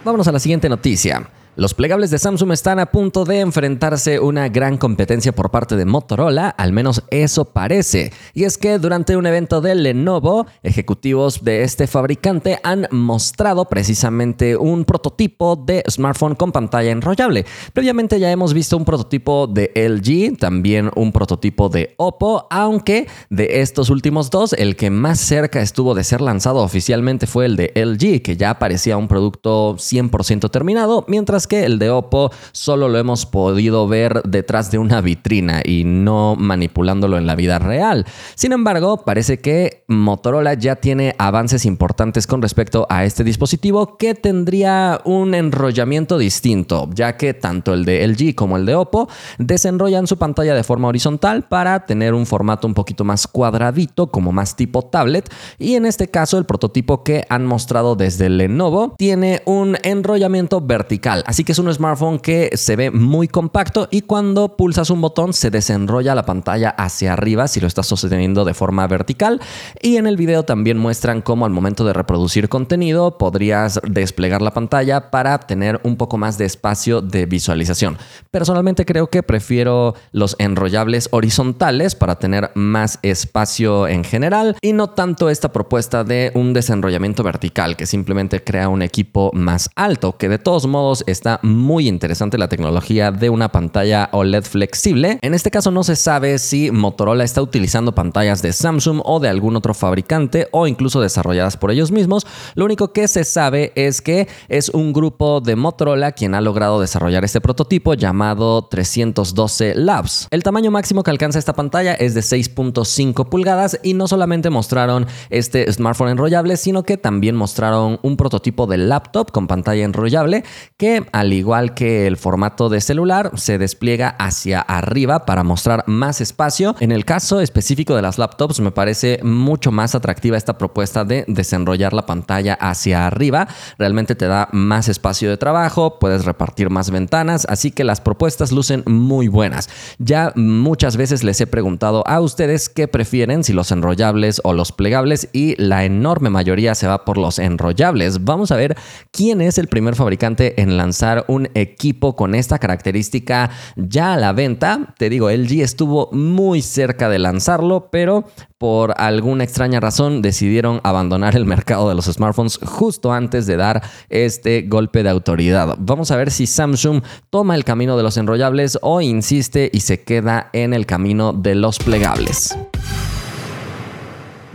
Vámonos 0.03 0.27
a 0.27 0.31
la 0.31 0.39
siguiente 0.39 0.69
noticia. 0.69 1.29
Los 1.57 1.73
plegables 1.73 2.11
de 2.11 2.19
Samsung 2.19 2.51
están 2.51 2.77
a 2.77 2.91
punto 2.91 3.25
de 3.25 3.39
enfrentarse 3.39 4.19
una 4.19 4.47
gran 4.47 4.77
competencia 4.77 5.33
por 5.33 5.49
parte 5.49 5.75
de 5.75 5.85
Motorola, 5.85 6.49
al 6.49 6.71
menos 6.71 7.01
eso 7.09 7.45
parece. 7.45 8.13
Y 8.35 8.43
es 8.43 8.59
que 8.59 8.77
durante 8.77 9.17
un 9.17 9.25
evento 9.25 9.59
de 9.59 9.73
Lenovo, 9.73 10.45
ejecutivos 10.61 11.43
de 11.43 11.63
este 11.63 11.87
fabricante 11.87 12.59
han 12.61 12.87
mostrado 12.91 13.65
precisamente 13.65 14.55
un 14.55 14.85
prototipo 14.85 15.55
de 15.55 15.83
smartphone 15.89 16.35
con 16.35 16.51
pantalla 16.51 16.91
enrollable. 16.91 17.43
Previamente 17.73 18.19
ya 18.19 18.29
hemos 18.29 18.53
visto 18.53 18.77
un 18.77 18.85
prototipo 18.85 19.47
de 19.47 19.71
LG, 19.73 20.37
también 20.37 20.91
un 20.95 21.11
prototipo 21.11 21.69
de 21.69 21.95
Oppo, 21.97 22.45
aunque 22.51 23.07
de 23.31 23.61
estos 23.61 23.89
últimos 23.89 24.29
dos, 24.29 24.53
el 24.53 24.75
que 24.75 24.91
más 24.91 25.19
cerca 25.19 25.59
estuvo 25.59 25.95
de 25.95 26.03
ser 26.03 26.21
lanzado 26.21 26.59
oficialmente 26.59 27.25
fue 27.25 27.47
el 27.47 27.55
de 27.55 27.71
LG, 27.73 28.21
que 28.21 28.37
ya 28.37 28.59
parecía 28.59 28.95
un 28.95 29.07
producto 29.07 29.73
100% 29.77 30.51
terminado, 30.51 31.03
mientras 31.07 31.46
que 31.47 31.65
el 31.65 31.79
de 31.79 31.89
Oppo 31.89 32.31
solo 32.51 32.89
lo 32.89 32.97
hemos 32.97 33.25
podido 33.25 33.87
ver 33.87 34.21
detrás 34.23 34.71
de 34.71 34.77
una 34.77 35.01
vitrina 35.01 35.61
y 35.63 35.83
no 35.85 36.35
manipulándolo 36.37 37.17
en 37.17 37.25
la 37.25 37.35
vida 37.35 37.59
real. 37.59 38.05
Sin 38.35 38.51
embargo, 38.51 39.03
parece 39.05 39.39
que 39.39 39.83
Motorola 39.87 40.53
ya 40.53 40.75
tiene 40.75 41.15
avances 41.17 41.65
importantes 41.65 42.27
con 42.27 42.41
respecto 42.41 42.85
a 42.89 43.05
este 43.05 43.23
dispositivo 43.23 43.97
que 43.97 44.13
tendría 44.15 45.01
un 45.05 45.33
enrollamiento 45.33 46.17
distinto, 46.17 46.89
ya 46.93 47.17
que 47.17 47.33
tanto 47.33 47.73
el 47.73 47.85
de 47.85 48.07
LG 48.07 48.35
como 48.35 48.57
el 48.57 48.65
de 48.65 48.75
Oppo 48.75 49.07
desenrollan 49.37 50.07
su 50.07 50.17
pantalla 50.17 50.53
de 50.55 50.63
forma 50.63 50.87
horizontal 50.87 51.47
para 51.47 51.85
tener 51.85 52.13
un 52.13 52.25
formato 52.25 52.67
un 52.67 52.73
poquito 52.73 53.03
más 53.03 53.27
cuadradito, 53.27 54.07
como 54.07 54.31
más 54.31 54.55
tipo 54.55 54.83
tablet, 54.83 55.29
y 55.57 55.75
en 55.75 55.85
este 55.85 56.09
caso 56.09 56.37
el 56.37 56.45
prototipo 56.45 57.03
que 57.03 57.25
han 57.29 57.45
mostrado 57.45 57.95
desde 57.95 58.29
Lenovo 58.29 58.95
tiene 58.97 59.41
un 59.45 59.77
enrollamiento 59.83 60.61
vertical, 60.61 61.23
que 61.43 61.51
es 61.51 61.59
un 61.59 61.73
smartphone 61.73 62.19
que 62.19 62.49
se 62.53 62.75
ve 62.75 62.91
muy 62.91 63.27
compacto 63.27 63.87
y 63.91 64.01
cuando 64.01 64.55
pulsas 64.55 64.89
un 64.89 65.01
botón 65.01 65.33
se 65.33 65.49
desenrolla 65.49 66.15
la 66.15 66.25
pantalla 66.25 66.69
hacia 66.69 67.13
arriba 67.13 67.47
si 67.47 67.59
lo 67.59 67.67
estás 67.67 67.87
sosteniendo 67.87 68.45
de 68.45 68.53
forma 68.53 68.87
vertical. 68.87 69.41
Y 69.81 69.97
en 69.97 70.07
el 70.07 70.17
video 70.17 70.43
también 70.43 70.77
muestran 70.77 71.21
cómo 71.21 71.45
al 71.45 71.51
momento 71.51 71.85
de 71.85 71.93
reproducir 71.93 72.49
contenido 72.49 73.17
podrías 73.17 73.79
desplegar 73.83 74.41
la 74.41 74.51
pantalla 74.51 75.11
para 75.11 75.39
tener 75.39 75.79
un 75.83 75.97
poco 75.97 76.17
más 76.17 76.37
de 76.37 76.45
espacio 76.45 77.01
de 77.01 77.25
visualización. 77.25 77.97
Personalmente 78.31 78.85
creo 78.85 79.07
que 79.07 79.23
prefiero 79.23 79.95
los 80.11 80.35
enrollables 80.39 81.09
horizontales 81.11 81.95
para 81.95 82.19
tener 82.19 82.51
más 82.55 82.99
espacio 83.01 83.87
en 83.87 84.03
general 84.03 84.55
y 84.61 84.73
no 84.73 84.91
tanto 84.91 85.29
esta 85.29 85.51
propuesta 85.51 86.03
de 86.03 86.31
un 86.35 86.53
desenrollamiento 86.53 87.23
vertical 87.23 87.75
que 87.75 87.85
simplemente 87.85 88.43
crea 88.43 88.69
un 88.69 88.81
equipo 88.81 89.31
más 89.33 89.69
alto, 89.75 90.17
que 90.17 90.29
de 90.29 90.39
todos 90.39 90.67
modos 90.67 91.03
está 91.07 91.26
muy 91.41 91.87
interesante 91.87 92.37
la 92.37 92.47
tecnología 92.47 93.11
de 93.11 93.29
una 93.29 93.51
pantalla 93.51 94.09
OLED 94.11 94.43
flexible. 94.43 95.19
En 95.21 95.33
este 95.33 95.51
caso 95.51 95.71
no 95.71 95.83
se 95.83 95.95
sabe 95.95 96.39
si 96.39 96.71
Motorola 96.71 97.23
está 97.23 97.41
utilizando 97.41 97.93
pantallas 97.93 98.41
de 98.41 98.53
Samsung 98.53 99.01
o 99.03 99.19
de 99.19 99.29
algún 99.29 99.55
otro 99.55 99.73
fabricante 99.73 100.47
o 100.51 100.67
incluso 100.67 101.01
desarrolladas 101.01 101.57
por 101.57 101.71
ellos 101.71 101.91
mismos. 101.91 102.25
Lo 102.55 102.65
único 102.65 102.93
que 102.93 103.07
se 103.07 103.23
sabe 103.23 103.71
es 103.75 104.01
que 104.01 104.27
es 104.47 104.69
un 104.69 104.93
grupo 104.93 105.41
de 105.41 105.55
Motorola 105.55 106.13
quien 106.13 106.35
ha 106.35 106.41
logrado 106.41 106.79
desarrollar 106.79 107.25
este 107.25 107.41
prototipo 107.41 107.93
llamado 107.93 108.63
312 108.63 109.75
Labs. 109.75 110.27
El 110.31 110.43
tamaño 110.43 110.71
máximo 110.71 111.03
que 111.03 111.11
alcanza 111.11 111.39
esta 111.39 111.53
pantalla 111.53 111.93
es 111.93 112.13
de 112.13 112.21
6.5 112.21 113.27
pulgadas 113.29 113.79
y 113.83 113.93
no 113.93 114.07
solamente 114.07 114.49
mostraron 114.49 115.07
este 115.29 115.71
smartphone 115.71 116.09
enrollable, 116.09 116.57
sino 116.57 116.83
que 116.83 116.97
también 116.97 117.35
mostraron 117.35 117.99
un 118.03 118.17
prototipo 118.17 118.67
de 118.67 118.77
laptop 118.77 119.31
con 119.31 119.47
pantalla 119.47 119.83
enrollable 119.83 120.43
que 120.77 121.05
al 121.11 121.33
igual 121.33 121.73
que 121.73 122.07
el 122.07 122.17
formato 122.17 122.69
de 122.69 122.81
celular, 122.81 123.31
se 123.35 123.57
despliega 123.57 124.09
hacia 124.09 124.61
arriba 124.61 125.25
para 125.25 125.43
mostrar 125.43 125.83
más 125.87 126.21
espacio. 126.21 126.75
En 126.79 126.91
el 126.91 127.05
caso 127.05 127.41
específico 127.41 127.95
de 127.95 128.01
las 128.01 128.17
laptops, 128.17 128.59
me 128.59 128.71
parece 128.71 129.19
mucho 129.23 129.71
más 129.71 129.95
atractiva 129.95 130.37
esta 130.37 130.57
propuesta 130.57 131.05
de 131.05 131.25
desenrollar 131.27 131.93
la 131.93 132.05
pantalla 132.05 132.53
hacia 132.55 133.07
arriba. 133.07 133.47
Realmente 133.77 134.15
te 134.15 134.27
da 134.27 134.49
más 134.51 134.89
espacio 134.89 135.29
de 135.29 135.37
trabajo, 135.37 135.99
puedes 135.99 136.25
repartir 136.25 136.69
más 136.69 136.91
ventanas, 136.91 137.45
así 137.49 137.71
que 137.71 137.83
las 137.83 138.01
propuestas 138.01 138.51
lucen 138.51 138.83
muy 138.85 139.27
buenas. 139.27 139.69
Ya 139.99 140.33
muchas 140.35 140.97
veces 140.97 141.23
les 141.23 141.39
he 141.41 141.47
preguntado 141.47 142.03
a 142.07 142.19
ustedes 142.19 142.69
qué 142.69 142.87
prefieren, 142.87 143.43
si 143.43 143.53
los 143.53 143.71
enrollables 143.71 144.41
o 144.43 144.53
los 144.53 144.71
plegables, 144.71 145.29
y 145.33 145.55
la 145.61 145.85
enorme 145.85 146.29
mayoría 146.29 146.75
se 146.75 146.87
va 146.87 147.05
por 147.05 147.17
los 147.17 147.39
enrollables. 147.39 148.23
Vamos 148.23 148.51
a 148.51 148.55
ver 148.55 148.75
quién 149.11 149.41
es 149.41 149.57
el 149.57 149.67
primer 149.67 149.95
fabricante 149.95 150.61
en 150.61 150.77
lanzar 150.77 150.96
un 151.27 151.49
equipo 151.53 152.15
con 152.15 152.35
esta 152.35 152.59
característica 152.59 153.49
ya 153.75 154.13
a 154.13 154.17
la 154.17 154.33
venta. 154.33 154.95
Te 154.97 155.09
digo, 155.09 155.29
LG 155.29 155.61
estuvo 155.61 156.09
muy 156.11 156.61
cerca 156.61 157.09
de 157.09 157.19
lanzarlo, 157.19 157.89
pero 157.91 158.25
por 158.57 158.93
alguna 158.97 159.43
extraña 159.43 159.79
razón 159.79 160.21
decidieron 160.21 160.81
abandonar 160.83 161.35
el 161.35 161.45
mercado 161.45 161.89
de 161.89 161.95
los 161.95 162.05
smartphones 162.05 162.57
justo 162.63 163.13
antes 163.13 163.45
de 163.45 163.57
dar 163.57 163.83
este 164.09 164.63
golpe 164.63 165.03
de 165.03 165.09
autoridad. 165.09 165.75
Vamos 165.79 166.11
a 166.11 166.17
ver 166.17 166.31
si 166.31 166.47
Samsung 166.47 167.03
toma 167.29 167.55
el 167.55 167.63
camino 167.63 167.97
de 167.97 168.03
los 168.03 168.17
enrollables 168.17 168.79
o 168.81 169.01
insiste 169.01 169.69
y 169.71 169.81
se 169.81 170.03
queda 170.03 170.49
en 170.53 170.73
el 170.73 170.85
camino 170.85 171.33
de 171.33 171.55
los 171.55 171.77
plegables. 171.79 172.57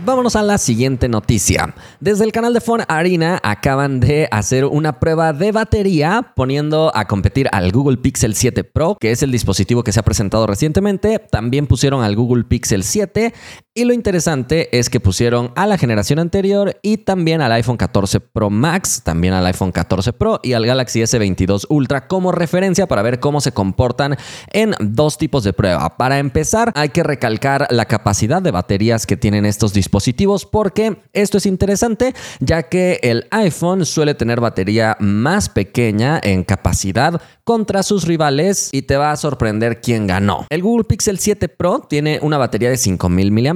Vámonos 0.05 0.35
a 0.35 0.41
la 0.41 0.57
siguiente 0.57 1.07
noticia. 1.07 1.73
Desde 2.01 2.25
el 2.25 2.33
canal 2.33 2.53
de 2.53 2.59
Phone 2.59 2.83
Arena 2.89 3.39
acaban 3.41 4.01
de 4.01 4.27
hacer 4.31 4.65
una 4.65 4.99
prueba 4.99 5.31
de 5.31 5.53
batería 5.53 6.33
poniendo 6.35 6.91
a 6.93 7.05
competir 7.07 7.47
al 7.53 7.71
Google 7.71 7.95
Pixel 7.95 8.35
7 8.35 8.65
Pro, 8.65 8.97
que 8.99 9.11
es 9.11 9.23
el 9.23 9.31
dispositivo 9.31 9.81
que 9.81 9.93
se 9.93 10.01
ha 10.01 10.03
presentado 10.03 10.45
recientemente. 10.45 11.19
También 11.19 11.67
pusieron 11.67 12.03
al 12.03 12.17
Google 12.17 12.43
Pixel 12.43 12.83
7 12.83 13.33
y 13.75 13.85
lo 13.85 13.93
interesante 13.93 14.77
es 14.77 14.91
que 14.91 14.99
pusieron 14.99 15.51
a 15.55 15.65
la 15.65 15.79
generación 15.79 16.19
anterior 16.19 16.77
y 16.83 16.97
también 16.97 17.41
al 17.41 17.51
iPhone 17.53 17.77
14 17.77 18.19
Pro 18.19 18.51
Max, 18.51 19.01
también 19.03 19.33
al 19.33 19.47
iPhone 19.47 19.71
14 19.71 20.13
Pro 20.13 20.39
y 20.43 20.53
al 20.53 20.63
Galaxy 20.63 21.01
S22 21.01 21.65
Ultra 21.69 22.07
como 22.07 22.31
referencia 22.31 22.87
para 22.87 23.01
ver 23.01 23.19
cómo 23.19 23.41
se 23.41 23.51
comportan 23.51 24.15
en 24.51 24.75
dos 24.79 25.17
tipos 25.17 25.43
de 25.43 25.53
prueba. 25.53 25.97
Para 25.97 26.19
empezar, 26.19 26.71
hay 26.75 26.89
que 26.89 27.01
recalcar 27.01 27.65
la 27.71 27.85
capacidad 27.85 28.43
de 28.43 28.51
baterías 28.51 29.07
que 29.07 29.17
tienen 29.17 29.43
estos 29.43 29.73
dispositivos 29.73 30.45
porque 30.45 31.01
esto 31.13 31.39
es 31.39 31.47
interesante 31.47 32.13
ya 32.41 32.63
que 32.63 32.99
el 33.01 33.25
iPhone 33.31 33.87
suele 33.87 34.13
tener 34.13 34.39
batería 34.39 34.97
más 34.99 35.49
pequeña 35.49 36.19
en 36.21 36.43
capacidad 36.43 37.19
contra 37.43 37.83
sus 37.83 38.05
rivales 38.05 38.69
y 38.71 38.83
te 38.83 38.97
va 38.97 39.11
a 39.11 39.17
sorprender 39.17 39.81
quién 39.81 40.07
ganó. 40.07 40.45
El 40.49 40.61
Google 40.61 40.85
Pixel 40.85 41.19
7 41.19 41.49
Pro 41.49 41.85
tiene 41.89 42.19
una 42.21 42.37
batería 42.37 42.69
de 42.69 42.77
5000 42.77 43.31
mAh 43.31 43.53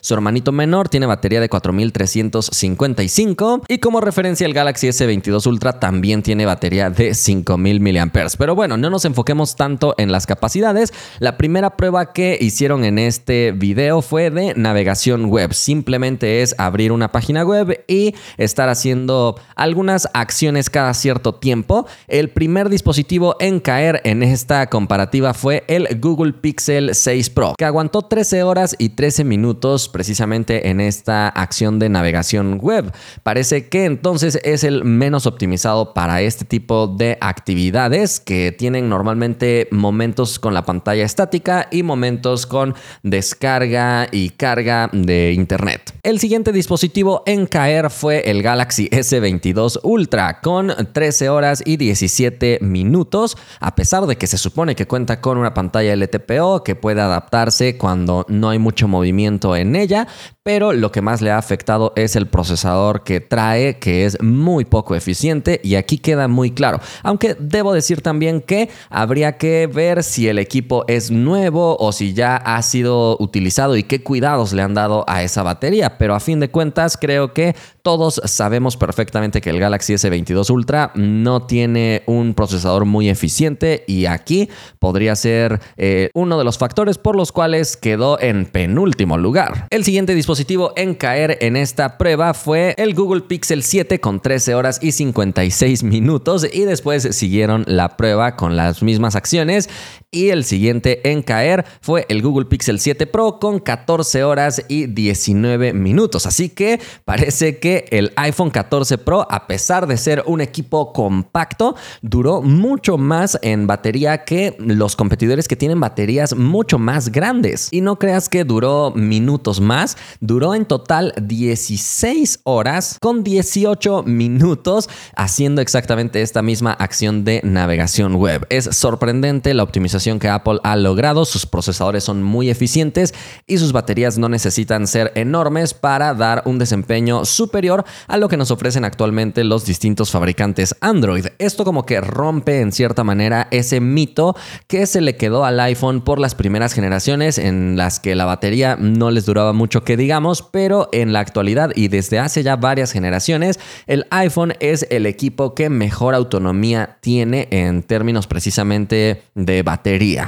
su 0.00 0.14
hermanito 0.14 0.52
menor 0.52 0.88
tiene 0.88 1.06
batería 1.06 1.40
de 1.40 1.48
4355 1.48 3.62
y 3.68 3.78
como 3.78 4.00
referencia 4.00 4.46
el 4.46 4.54
Galaxy 4.54 4.86
S22 4.88 5.46
Ultra 5.46 5.80
también 5.80 6.22
tiene 6.22 6.46
batería 6.46 6.90
de 6.90 7.14
5000 7.14 7.80
mAh. 7.80 8.10
Pero 8.38 8.54
bueno, 8.54 8.76
no 8.76 8.90
nos 8.90 9.04
enfoquemos 9.04 9.56
tanto 9.56 9.94
en 9.98 10.12
las 10.12 10.26
capacidades. 10.26 10.92
La 11.18 11.36
primera 11.36 11.76
prueba 11.76 12.12
que 12.12 12.38
hicieron 12.40 12.84
en 12.84 12.98
este 12.98 13.52
video 13.52 14.02
fue 14.02 14.30
de 14.30 14.54
navegación 14.54 15.26
web. 15.26 15.54
Simplemente 15.54 16.42
es 16.42 16.54
abrir 16.58 16.92
una 16.92 17.12
página 17.12 17.44
web 17.44 17.84
y 17.88 18.14
estar 18.36 18.68
haciendo 18.68 19.40
algunas 19.56 20.08
acciones 20.12 20.70
cada 20.70 20.94
cierto 20.94 21.34
tiempo. 21.34 21.86
El 22.08 22.30
primer 22.30 22.68
dispositivo 22.68 23.23
en 23.40 23.60
caer 23.60 24.00
en 24.04 24.22
esta 24.22 24.68
comparativa 24.68 25.34
fue 25.34 25.64
el 25.68 25.88
Google 26.00 26.32
Pixel 26.32 26.94
6 26.94 27.30
Pro, 27.30 27.54
que 27.56 27.64
aguantó 27.64 28.02
13 28.02 28.42
horas 28.42 28.76
y 28.78 28.90
13 28.90 29.24
minutos 29.24 29.88
precisamente 29.88 30.68
en 30.68 30.80
esta 30.80 31.28
acción 31.28 31.78
de 31.78 31.88
navegación 31.88 32.58
web. 32.58 32.92
Parece 33.22 33.68
que 33.68 33.84
entonces 33.84 34.38
es 34.44 34.64
el 34.64 34.84
menos 34.84 35.26
optimizado 35.26 35.94
para 35.94 36.20
este 36.20 36.44
tipo 36.44 36.86
de 36.86 37.16
actividades 37.20 38.20
que 38.20 38.52
tienen 38.52 38.88
normalmente 38.88 39.68
momentos 39.70 40.38
con 40.38 40.54
la 40.54 40.64
pantalla 40.64 41.04
estática 41.04 41.68
y 41.70 41.82
momentos 41.82 42.46
con 42.46 42.74
descarga 43.02 44.08
y 44.10 44.30
carga 44.30 44.90
de 44.92 45.32
internet. 45.32 45.94
El 46.02 46.18
siguiente 46.20 46.52
dispositivo 46.52 47.22
en 47.26 47.46
caer 47.46 47.90
fue 47.90 48.30
el 48.30 48.42
Galaxy 48.42 48.88
S22 48.90 49.80
Ultra 49.82 50.40
con 50.40 50.72
13 50.92 51.28
horas 51.28 51.62
y 51.64 51.76
17 51.76 52.58
minutos 52.60 53.13
a 53.60 53.74
pesar 53.74 54.06
de 54.06 54.16
que 54.16 54.26
se 54.26 54.38
supone 54.38 54.74
que 54.74 54.86
cuenta 54.86 55.20
con 55.20 55.38
una 55.38 55.54
pantalla 55.54 55.94
LTPO 55.94 56.64
que 56.64 56.74
puede 56.74 57.00
adaptarse 57.00 57.78
cuando 57.78 58.26
no 58.28 58.50
hay 58.50 58.58
mucho 58.58 58.88
movimiento 58.88 59.54
en 59.56 59.76
ella, 59.76 60.08
pero 60.44 60.74
lo 60.74 60.92
que 60.92 61.00
más 61.00 61.22
le 61.22 61.30
ha 61.30 61.38
afectado 61.38 61.94
es 61.96 62.16
el 62.16 62.26
procesador 62.26 63.02
que 63.02 63.20
trae, 63.20 63.78
que 63.78 64.04
es 64.04 64.20
muy 64.22 64.66
poco 64.66 64.94
eficiente 64.94 65.58
y 65.64 65.76
aquí 65.76 65.96
queda 65.96 66.28
muy 66.28 66.50
claro. 66.50 66.80
Aunque 67.02 67.34
debo 67.40 67.72
decir 67.72 68.02
también 68.02 68.42
que 68.42 68.68
habría 68.90 69.38
que 69.38 69.66
ver 69.66 70.04
si 70.04 70.28
el 70.28 70.38
equipo 70.38 70.84
es 70.86 71.10
nuevo 71.10 71.78
o 71.80 71.92
si 71.92 72.12
ya 72.12 72.36
ha 72.36 72.60
sido 72.60 73.16
utilizado 73.20 73.74
y 73.74 73.84
qué 73.84 74.02
cuidados 74.02 74.52
le 74.52 74.60
han 74.60 74.74
dado 74.74 75.06
a 75.08 75.22
esa 75.22 75.42
batería, 75.42 75.96
pero 75.96 76.14
a 76.14 76.20
fin 76.20 76.40
de 76.40 76.50
cuentas 76.50 76.98
creo 77.00 77.32
que 77.32 77.56
todos 77.80 78.20
sabemos 78.24 78.76
perfectamente 78.76 79.40
que 79.40 79.48
el 79.48 79.60
Galaxy 79.60 79.94
S22 79.94 80.50
Ultra 80.50 80.92
no 80.94 81.46
tiene 81.46 82.02
un 82.04 82.34
procesador 82.34 82.84
muy 82.84 83.08
eficiente 83.08 83.84
y 83.86 84.04
aquí 84.04 84.50
podría 84.78 85.16
ser 85.16 85.60
eh, 85.78 86.10
uno 86.12 86.36
de 86.36 86.44
los 86.44 86.58
factores 86.58 86.98
por 86.98 87.16
los 87.16 87.32
cuales 87.32 87.78
quedó 87.78 88.20
en 88.20 88.44
penúltimo 88.44 89.16
lugar. 89.16 89.68
El 89.70 89.84
siguiente 89.84 90.14
dispositivo 90.14 90.33
en 90.76 90.94
caer 90.94 91.38
en 91.40 91.56
esta 91.56 91.96
prueba 91.96 92.34
fue 92.34 92.74
el 92.76 92.94
Google 92.94 93.22
Pixel 93.22 93.62
7 93.62 94.00
con 94.00 94.20
13 94.20 94.54
horas 94.54 94.78
y 94.82 94.92
56 94.92 95.82
minutos 95.84 96.46
y 96.52 96.64
después 96.64 97.08
siguieron 97.16 97.64
la 97.66 97.96
prueba 97.96 98.36
con 98.36 98.56
las 98.56 98.82
mismas 98.82 99.16
acciones 99.16 99.68
y 100.14 100.28
el 100.28 100.44
siguiente 100.44 101.10
en 101.10 101.22
caer 101.22 101.64
fue 101.80 102.06
el 102.08 102.22
Google 102.22 102.46
Pixel 102.46 102.78
7 102.78 103.06
Pro 103.08 103.38
con 103.40 103.58
14 103.58 104.22
horas 104.22 104.64
y 104.68 104.86
19 104.86 105.72
minutos. 105.72 106.26
Así 106.26 106.48
que 106.48 106.80
parece 107.04 107.58
que 107.58 107.86
el 107.90 108.12
iPhone 108.16 108.50
14 108.50 108.98
Pro, 108.98 109.26
a 109.28 109.46
pesar 109.48 109.86
de 109.86 109.96
ser 109.96 110.22
un 110.26 110.40
equipo 110.40 110.92
compacto, 110.92 111.74
duró 112.00 112.42
mucho 112.42 112.96
más 112.96 113.38
en 113.42 113.66
batería 113.66 114.24
que 114.24 114.56
los 114.58 114.94
competidores 114.94 115.48
que 115.48 115.56
tienen 115.56 115.80
baterías 115.80 116.36
mucho 116.36 116.78
más 116.78 117.10
grandes. 117.10 117.68
Y 117.72 117.80
no 117.80 117.98
creas 117.98 118.28
que 118.28 118.44
duró 118.44 118.92
minutos 118.94 119.60
más, 119.60 119.96
duró 120.26 120.54
en 120.54 120.64
total 120.64 121.12
16 121.20 122.40
horas 122.44 122.96
con 122.98 123.22
18 123.22 124.04
minutos 124.04 124.88
haciendo 125.16 125.60
exactamente 125.60 126.22
esta 126.22 126.40
misma 126.40 126.72
acción 126.72 127.24
de 127.24 127.42
navegación 127.44 128.16
web. 128.16 128.46
Es 128.48 128.64
sorprendente 128.72 129.52
la 129.52 129.62
optimización 129.62 130.18
que 130.18 130.28
Apple 130.28 130.60
ha 130.64 130.76
logrado, 130.76 131.26
sus 131.26 131.44
procesadores 131.44 132.04
son 132.04 132.22
muy 132.22 132.48
eficientes 132.48 133.12
y 133.46 133.58
sus 133.58 133.72
baterías 133.72 134.16
no 134.16 134.30
necesitan 134.30 134.86
ser 134.86 135.12
enormes 135.14 135.74
para 135.74 136.14
dar 136.14 136.42
un 136.46 136.58
desempeño 136.58 137.26
superior 137.26 137.84
a 138.06 138.16
lo 138.16 138.28
que 138.28 138.38
nos 138.38 138.50
ofrecen 138.50 138.86
actualmente 138.86 139.44
los 139.44 139.66
distintos 139.66 140.10
fabricantes 140.10 140.74
Android. 140.80 141.26
Esto 141.38 141.64
como 141.64 141.84
que 141.84 142.00
rompe 142.00 142.60
en 142.60 142.72
cierta 142.72 143.04
manera 143.04 143.46
ese 143.50 143.80
mito 143.80 144.34
que 144.68 144.86
se 144.86 145.02
le 145.02 145.16
quedó 145.16 145.44
al 145.44 145.60
iPhone 145.60 146.00
por 146.00 146.18
las 146.18 146.34
primeras 146.34 146.72
generaciones 146.72 147.36
en 147.36 147.76
las 147.76 148.00
que 148.00 148.14
la 148.14 148.24
batería 148.24 148.76
no 148.80 149.10
les 149.10 149.26
duraba 149.26 149.52
mucho 149.52 149.84
que 149.84 149.98
pero 150.42 150.88
en 150.92 151.12
la 151.12 151.20
actualidad 151.20 151.70
y 151.74 151.88
desde 151.88 152.18
hace 152.18 152.42
ya 152.42 152.56
varias 152.56 152.92
generaciones, 152.92 153.58
el 153.86 154.06
iPhone 154.10 154.54
es 154.60 154.86
el 154.90 155.06
equipo 155.06 155.54
que 155.54 155.70
mejor 155.70 156.14
autonomía 156.14 156.98
tiene 157.00 157.48
en 157.50 157.82
términos 157.82 158.26
precisamente 158.26 159.22
de 159.34 159.62
batería 159.62 159.84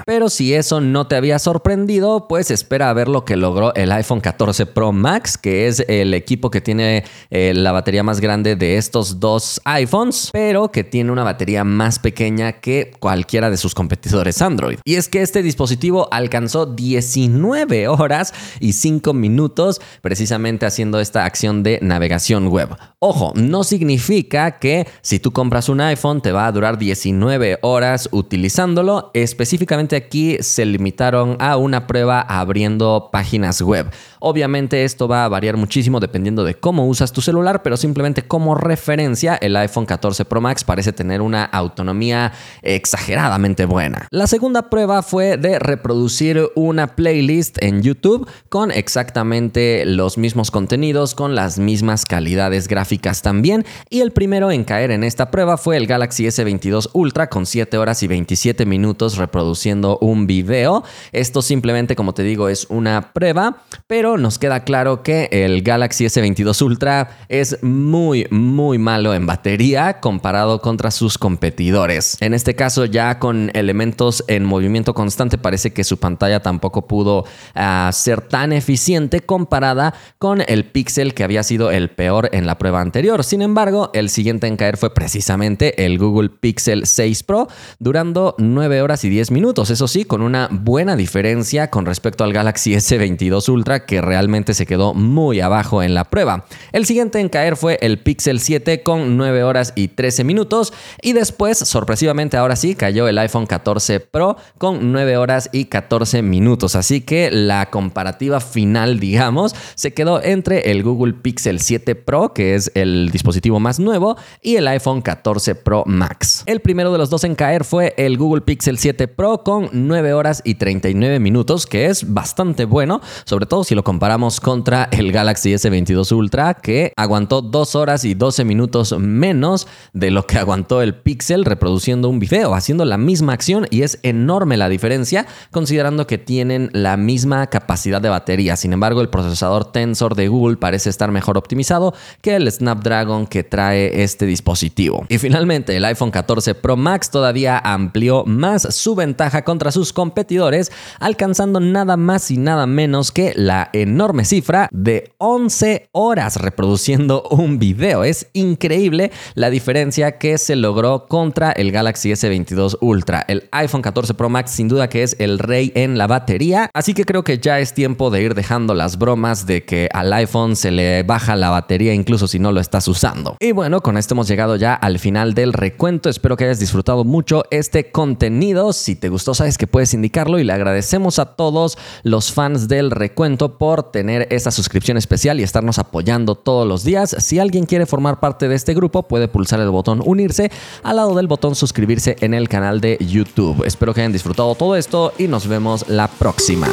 pero 0.06 0.28
si 0.28 0.54
eso 0.54 0.80
no 0.80 1.06
te 1.06 1.16
había 1.16 1.38
sorprendido, 1.38 2.28
pues 2.28 2.50
espera 2.50 2.90
a 2.90 2.92
ver 2.92 3.08
lo 3.08 3.24
que 3.24 3.36
logró 3.36 3.74
el 3.74 3.92
iPhone 3.92 4.20
14 4.20 4.66
Pro 4.66 4.92
Max, 4.92 5.36
que 5.38 5.66
es 5.66 5.84
el 5.88 6.14
equipo 6.14 6.50
que 6.50 6.60
tiene 6.60 7.04
eh, 7.30 7.52
la 7.54 7.72
batería 7.72 8.02
más 8.02 8.20
grande 8.20 8.56
de 8.56 8.76
estos 8.76 9.20
dos 9.20 9.60
iPhones, 9.64 10.30
pero 10.32 10.70
que 10.70 10.84
tiene 10.84 11.12
una 11.12 11.24
batería 11.24 11.64
más 11.64 11.98
pequeña 11.98 12.52
que 12.52 12.92
cualquiera 12.98 13.50
de 13.50 13.56
sus 13.56 13.74
competidores 13.74 14.40
Android. 14.42 14.78
Y 14.84 14.94
es 14.94 15.08
que 15.08 15.22
este 15.22 15.42
dispositivo 15.42 16.08
alcanzó 16.12 16.66
19 16.66 17.88
horas 17.88 18.32
y 18.60 18.72
5 18.72 19.12
minutos 19.12 19.75
precisamente 20.00 20.66
haciendo 20.66 21.00
esta 21.00 21.24
acción 21.24 21.62
de 21.62 21.78
navegación 21.82 22.48
web. 22.48 22.76
Ojo, 22.98 23.32
no 23.34 23.64
significa 23.64 24.58
que 24.58 24.86
si 25.02 25.18
tú 25.18 25.32
compras 25.32 25.68
un 25.68 25.80
iPhone 25.80 26.20
te 26.20 26.32
va 26.32 26.46
a 26.46 26.52
durar 26.52 26.78
19 26.78 27.58
horas 27.62 28.08
utilizándolo, 28.12 29.10
específicamente 29.14 29.96
aquí 29.96 30.38
se 30.40 30.64
limitaron 30.64 31.36
a 31.40 31.56
una 31.56 31.86
prueba 31.86 32.20
abriendo 32.20 33.10
páginas 33.12 33.62
web. 33.62 33.90
Obviamente 34.20 34.84
esto 34.84 35.08
va 35.08 35.24
a 35.24 35.28
variar 35.28 35.56
muchísimo 35.56 36.00
dependiendo 36.00 36.44
de 36.44 36.54
cómo 36.54 36.86
usas 36.86 37.12
tu 37.12 37.20
celular, 37.20 37.62
pero 37.62 37.76
simplemente 37.76 38.22
como 38.22 38.54
referencia 38.54 39.36
el 39.36 39.56
iPhone 39.56 39.86
14 39.86 40.24
Pro 40.24 40.40
Max 40.40 40.64
parece 40.64 40.92
tener 40.92 41.20
una 41.20 41.44
autonomía 41.44 42.32
exageradamente 42.62 43.64
buena. 43.66 44.08
La 44.10 44.26
segunda 44.26 44.70
prueba 44.70 45.02
fue 45.02 45.36
de 45.36 45.58
reproducir 45.58 46.50
una 46.54 46.96
playlist 46.96 47.62
en 47.62 47.82
YouTube 47.82 48.28
con 48.48 48.70
exactamente 48.70 49.65
los 49.86 50.18
mismos 50.18 50.50
contenidos, 50.50 51.14
con 51.14 51.34
las 51.34 51.58
mismas 51.58 52.04
calidades 52.04 52.68
gráficas 52.68 53.22
también. 53.22 53.64
Y 53.90 54.00
el 54.00 54.10
primero 54.12 54.50
en 54.50 54.64
caer 54.64 54.90
en 54.90 55.02
esta 55.02 55.30
prueba 55.30 55.56
fue 55.56 55.76
el 55.76 55.86
Galaxy 55.86 56.24
S22 56.26 56.90
Ultra 56.92 57.28
con 57.28 57.46
7 57.46 57.78
horas 57.78 58.02
y 58.02 58.06
27 58.08 58.66
minutos 58.66 59.16
reproducidos 59.16 59.36
produciendo 59.36 59.98
un 59.98 60.26
video. 60.26 60.82
Esto 61.12 61.40
simplemente, 61.40 61.94
como 61.94 62.14
te 62.14 62.22
digo, 62.24 62.48
es 62.48 62.66
una 62.68 63.12
prueba, 63.12 63.62
pero 63.86 64.18
nos 64.18 64.38
queda 64.38 64.64
claro 64.64 65.02
que 65.04 65.28
el 65.30 65.62
Galaxy 65.62 66.04
S22 66.06 66.62
Ultra 66.62 67.10
es 67.28 67.62
muy, 67.62 68.26
muy 68.30 68.78
malo 68.78 69.14
en 69.14 69.24
batería 69.26 70.00
comparado 70.00 70.60
contra 70.60 70.90
sus 70.90 71.16
competidores. 71.16 72.16
En 72.20 72.34
este 72.34 72.56
caso, 72.56 72.86
ya 72.86 73.18
con 73.18 73.50
elementos 73.54 74.24
en 74.26 74.44
movimiento 74.44 74.94
constante, 74.94 75.38
parece 75.38 75.72
que 75.72 75.84
su 75.84 75.98
pantalla 75.98 76.40
tampoco 76.40 76.88
pudo 76.88 77.24
ah, 77.54 77.90
ser 77.92 78.22
tan 78.22 78.52
eficiente 78.52 79.20
comparada 79.56 79.94
con 80.18 80.42
el 80.46 80.66
Pixel 80.66 81.14
que 81.14 81.24
había 81.24 81.42
sido 81.42 81.70
el 81.70 81.88
peor 81.88 82.28
en 82.32 82.46
la 82.46 82.58
prueba 82.58 82.82
anterior. 82.82 83.24
Sin 83.24 83.40
embargo, 83.40 83.90
el 83.94 84.10
siguiente 84.10 84.46
en 84.46 84.58
caer 84.58 84.76
fue 84.76 84.92
precisamente 84.92 85.86
el 85.86 85.98
Google 85.98 86.28
Pixel 86.28 86.86
6 86.86 87.22
Pro, 87.22 87.48
durando 87.78 88.34
9 88.36 88.82
horas 88.82 89.02
y 89.04 89.08
10 89.08 89.30
minutos, 89.30 89.70
eso 89.70 89.88
sí, 89.88 90.04
con 90.04 90.20
una 90.20 90.48
buena 90.50 90.94
diferencia 90.94 91.70
con 91.70 91.86
respecto 91.86 92.22
al 92.22 92.34
Galaxy 92.34 92.74
S22 92.74 93.48
Ultra 93.48 93.86
que 93.86 94.02
realmente 94.02 94.52
se 94.52 94.66
quedó 94.66 94.92
muy 94.92 95.40
abajo 95.40 95.82
en 95.82 95.94
la 95.94 96.04
prueba. 96.04 96.44
El 96.72 96.84
siguiente 96.84 97.18
en 97.20 97.30
caer 97.30 97.56
fue 97.56 97.78
el 97.80 97.98
Pixel 97.98 98.40
7 98.40 98.82
con 98.82 99.16
9 99.16 99.42
horas 99.42 99.72
y 99.74 99.88
13 99.88 100.24
minutos 100.24 100.74
y 101.00 101.14
después, 101.14 101.56
sorpresivamente 101.56 102.36
ahora 102.36 102.56
sí, 102.56 102.74
cayó 102.74 103.08
el 103.08 103.16
iPhone 103.16 103.46
14 103.46 104.00
Pro 104.00 104.36
con 104.58 104.92
9 104.92 105.16
horas 105.16 105.48
y 105.50 105.64
14 105.64 106.20
minutos. 106.20 106.76
Así 106.76 107.00
que 107.00 107.30
la 107.30 107.70
comparativa 107.70 108.40
final, 108.40 109.00
digamos, 109.00 109.35
se 109.74 109.92
quedó 109.92 110.22
entre 110.22 110.70
el 110.70 110.82
Google 110.82 111.14
Pixel 111.14 111.60
7 111.60 111.94
Pro, 111.94 112.32
que 112.32 112.54
es 112.54 112.70
el 112.74 113.10
dispositivo 113.10 113.60
más 113.60 113.78
nuevo, 113.78 114.16
y 114.42 114.56
el 114.56 114.66
iPhone 114.68 115.02
14 115.02 115.54
Pro 115.54 115.84
Max. 115.86 116.42
El 116.46 116.60
primero 116.60 116.92
de 116.92 116.98
los 116.98 117.10
dos 117.10 117.24
en 117.24 117.34
caer 117.34 117.64
fue 117.64 117.94
el 117.96 118.16
Google 118.16 118.42
Pixel 118.42 118.78
7 118.78 119.08
Pro 119.08 119.42
con 119.42 119.68
9 119.72 120.12
horas 120.12 120.42
y 120.44 120.54
39 120.54 121.20
minutos, 121.20 121.66
que 121.66 121.86
es 121.86 122.12
bastante 122.12 122.64
bueno, 122.64 123.00
sobre 123.24 123.46
todo 123.46 123.64
si 123.64 123.74
lo 123.74 123.84
comparamos 123.84 124.40
contra 124.40 124.88
el 124.92 125.12
Galaxy 125.12 125.52
S22 125.52 126.12
Ultra, 126.12 126.54
que 126.54 126.92
aguantó 126.96 127.42
2 127.42 127.74
horas 127.74 128.04
y 128.04 128.14
12 128.14 128.44
minutos 128.44 128.96
menos 128.98 129.66
de 129.92 130.10
lo 130.10 130.26
que 130.26 130.38
aguantó 130.38 130.82
el 130.82 130.94
Pixel 130.94 131.44
reproduciendo 131.44 132.08
un 132.08 132.18
video, 132.18 132.54
haciendo 132.54 132.84
la 132.84 132.98
misma 132.98 133.32
acción 133.32 133.66
y 133.70 133.82
es 133.82 133.98
enorme 134.02 134.56
la 134.56 134.68
diferencia 134.68 135.26
considerando 135.50 136.06
que 136.06 136.18
tienen 136.18 136.70
la 136.72 136.96
misma 136.96 137.46
capacidad 137.48 138.00
de 138.00 138.08
batería. 138.08 138.56
Sin 138.56 138.72
embargo, 138.72 139.00
el 139.00 139.08
procesador 139.08 139.25
Tensor 139.72 140.14
de 140.14 140.28
Google 140.28 140.56
parece 140.56 140.90
estar 140.90 141.10
mejor 141.10 141.38
optimizado 141.38 141.94
que 142.20 142.36
el 142.36 142.50
Snapdragon 142.50 143.26
que 143.26 143.44
trae 143.44 144.02
este 144.02 144.26
dispositivo. 144.26 145.06
Y 145.08 145.18
finalmente, 145.18 145.76
el 145.76 145.84
iPhone 145.84 146.10
14 146.10 146.54
Pro 146.54 146.76
Max 146.76 147.10
todavía 147.10 147.58
amplió 147.58 148.24
más 148.24 148.74
su 148.74 148.94
ventaja 148.94 149.42
contra 149.42 149.72
sus 149.72 149.92
competidores, 149.92 150.72
alcanzando 151.00 151.60
nada 151.60 151.96
más 151.96 152.30
y 152.30 152.38
nada 152.38 152.66
menos 152.66 153.12
que 153.12 153.32
la 153.36 153.70
enorme 153.72 154.24
cifra 154.24 154.68
de 154.72 155.12
11 155.18 155.88
horas 155.92 156.36
reproduciendo 156.36 157.22
un 157.30 157.58
video. 157.58 158.04
Es 158.04 158.28
increíble 158.32 159.10
la 159.34 159.50
diferencia 159.50 160.18
que 160.18 160.38
se 160.38 160.56
logró 160.56 161.06
contra 161.06 161.52
el 161.52 161.72
Galaxy 161.72 162.10
S22 162.10 162.78
Ultra. 162.80 163.24
El 163.28 163.48
iPhone 163.52 163.82
14 163.82 164.14
Pro 164.14 164.28
Max 164.28 164.50
sin 164.52 164.68
duda 164.68 164.88
que 164.88 165.02
es 165.02 165.16
el 165.18 165.38
rey 165.38 165.72
en 165.74 165.98
la 165.98 166.06
batería, 166.06 166.70
así 166.74 166.94
que 166.94 167.04
creo 167.04 167.24
que 167.24 167.38
ya 167.38 167.58
es 167.60 167.74
tiempo 167.74 168.10
de 168.10 168.22
ir 168.22 168.34
dejando 168.34 168.74
las 168.74 168.98
bromas 168.98 169.15
bromas 169.16 169.46
de 169.46 169.64
que 169.64 169.88
al 169.92 170.12
iPhone 170.12 170.56
se 170.56 170.70
le 170.70 171.02
baja 171.02 171.36
la 171.36 171.48
batería 171.48 171.94
incluso 171.94 172.28
si 172.28 172.38
no 172.38 172.52
lo 172.52 172.60
estás 172.60 172.86
usando. 172.88 173.36
Y 173.40 173.52
bueno, 173.52 173.80
con 173.80 173.96
esto 173.96 174.14
hemos 174.14 174.28
llegado 174.28 174.56
ya 174.56 174.74
al 174.74 174.98
final 174.98 175.32
del 175.32 175.52
recuento. 175.52 176.10
Espero 176.10 176.36
que 176.36 176.44
hayas 176.44 176.58
disfrutado 176.58 177.04
mucho 177.04 177.44
este 177.50 177.90
contenido. 177.90 178.72
Si 178.72 178.96
te 178.96 179.08
gustó, 179.08 179.32
sabes 179.34 179.56
que 179.58 179.66
puedes 179.66 179.94
indicarlo 179.94 180.38
y 180.38 180.44
le 180.44 180.52
agradecemos 180.52 181.18
a 181.18 181.36
todos 181.36 181.78
los 182.02 182.32
fans 182.32 182.68
del 182.68 182.90
recuento 182.90 183.56
por 183.58 183.90
tener 183.90 184.28
esa 184.30 184.50
suscripción 184.50 184.96
especial 184.96 185.40
y 185.40 185.44
estarnos 185.44 185.78
apoyando 185.78 186.34
todos 186.34 186.66
los 186.66 186.84
días. 186.84 187.16
Si 187.18 187.38
alguien 187.38 187.64
quiere 187.64 187.86
formar 187.86 188.20
parte 188.20 188.48
de 188.48 188.54
este 188.54 188.74
grupo, 188.74 189.04
puede 189.04 189.28
pulsar 189.28 189.60
el 189.60 189.70
botón 189.70 190.02
unirse 190.04 190.50
al 190.82 190.96
lado 190.96 191.14
del 191.14 191.26
botón 191.26 191.54
suscribirse 191.54 192.16
en 192.20 192.34
el 192.34 192.48
canal 192.48 192.80
de 192.80 192.98
YouTube. 193.00 193.64
Espero 193.64 193.94
que 193.94 194.00
hayan 194.00 194.12
disfrutado 194.12 194.54
todo 194.54 194.76
esto 194.76 195.12
y 195.16 195.28
nos 195.28 195.46
vemos 195.46 195.88
la 195.88 196.08
próxima. 196.08 196.68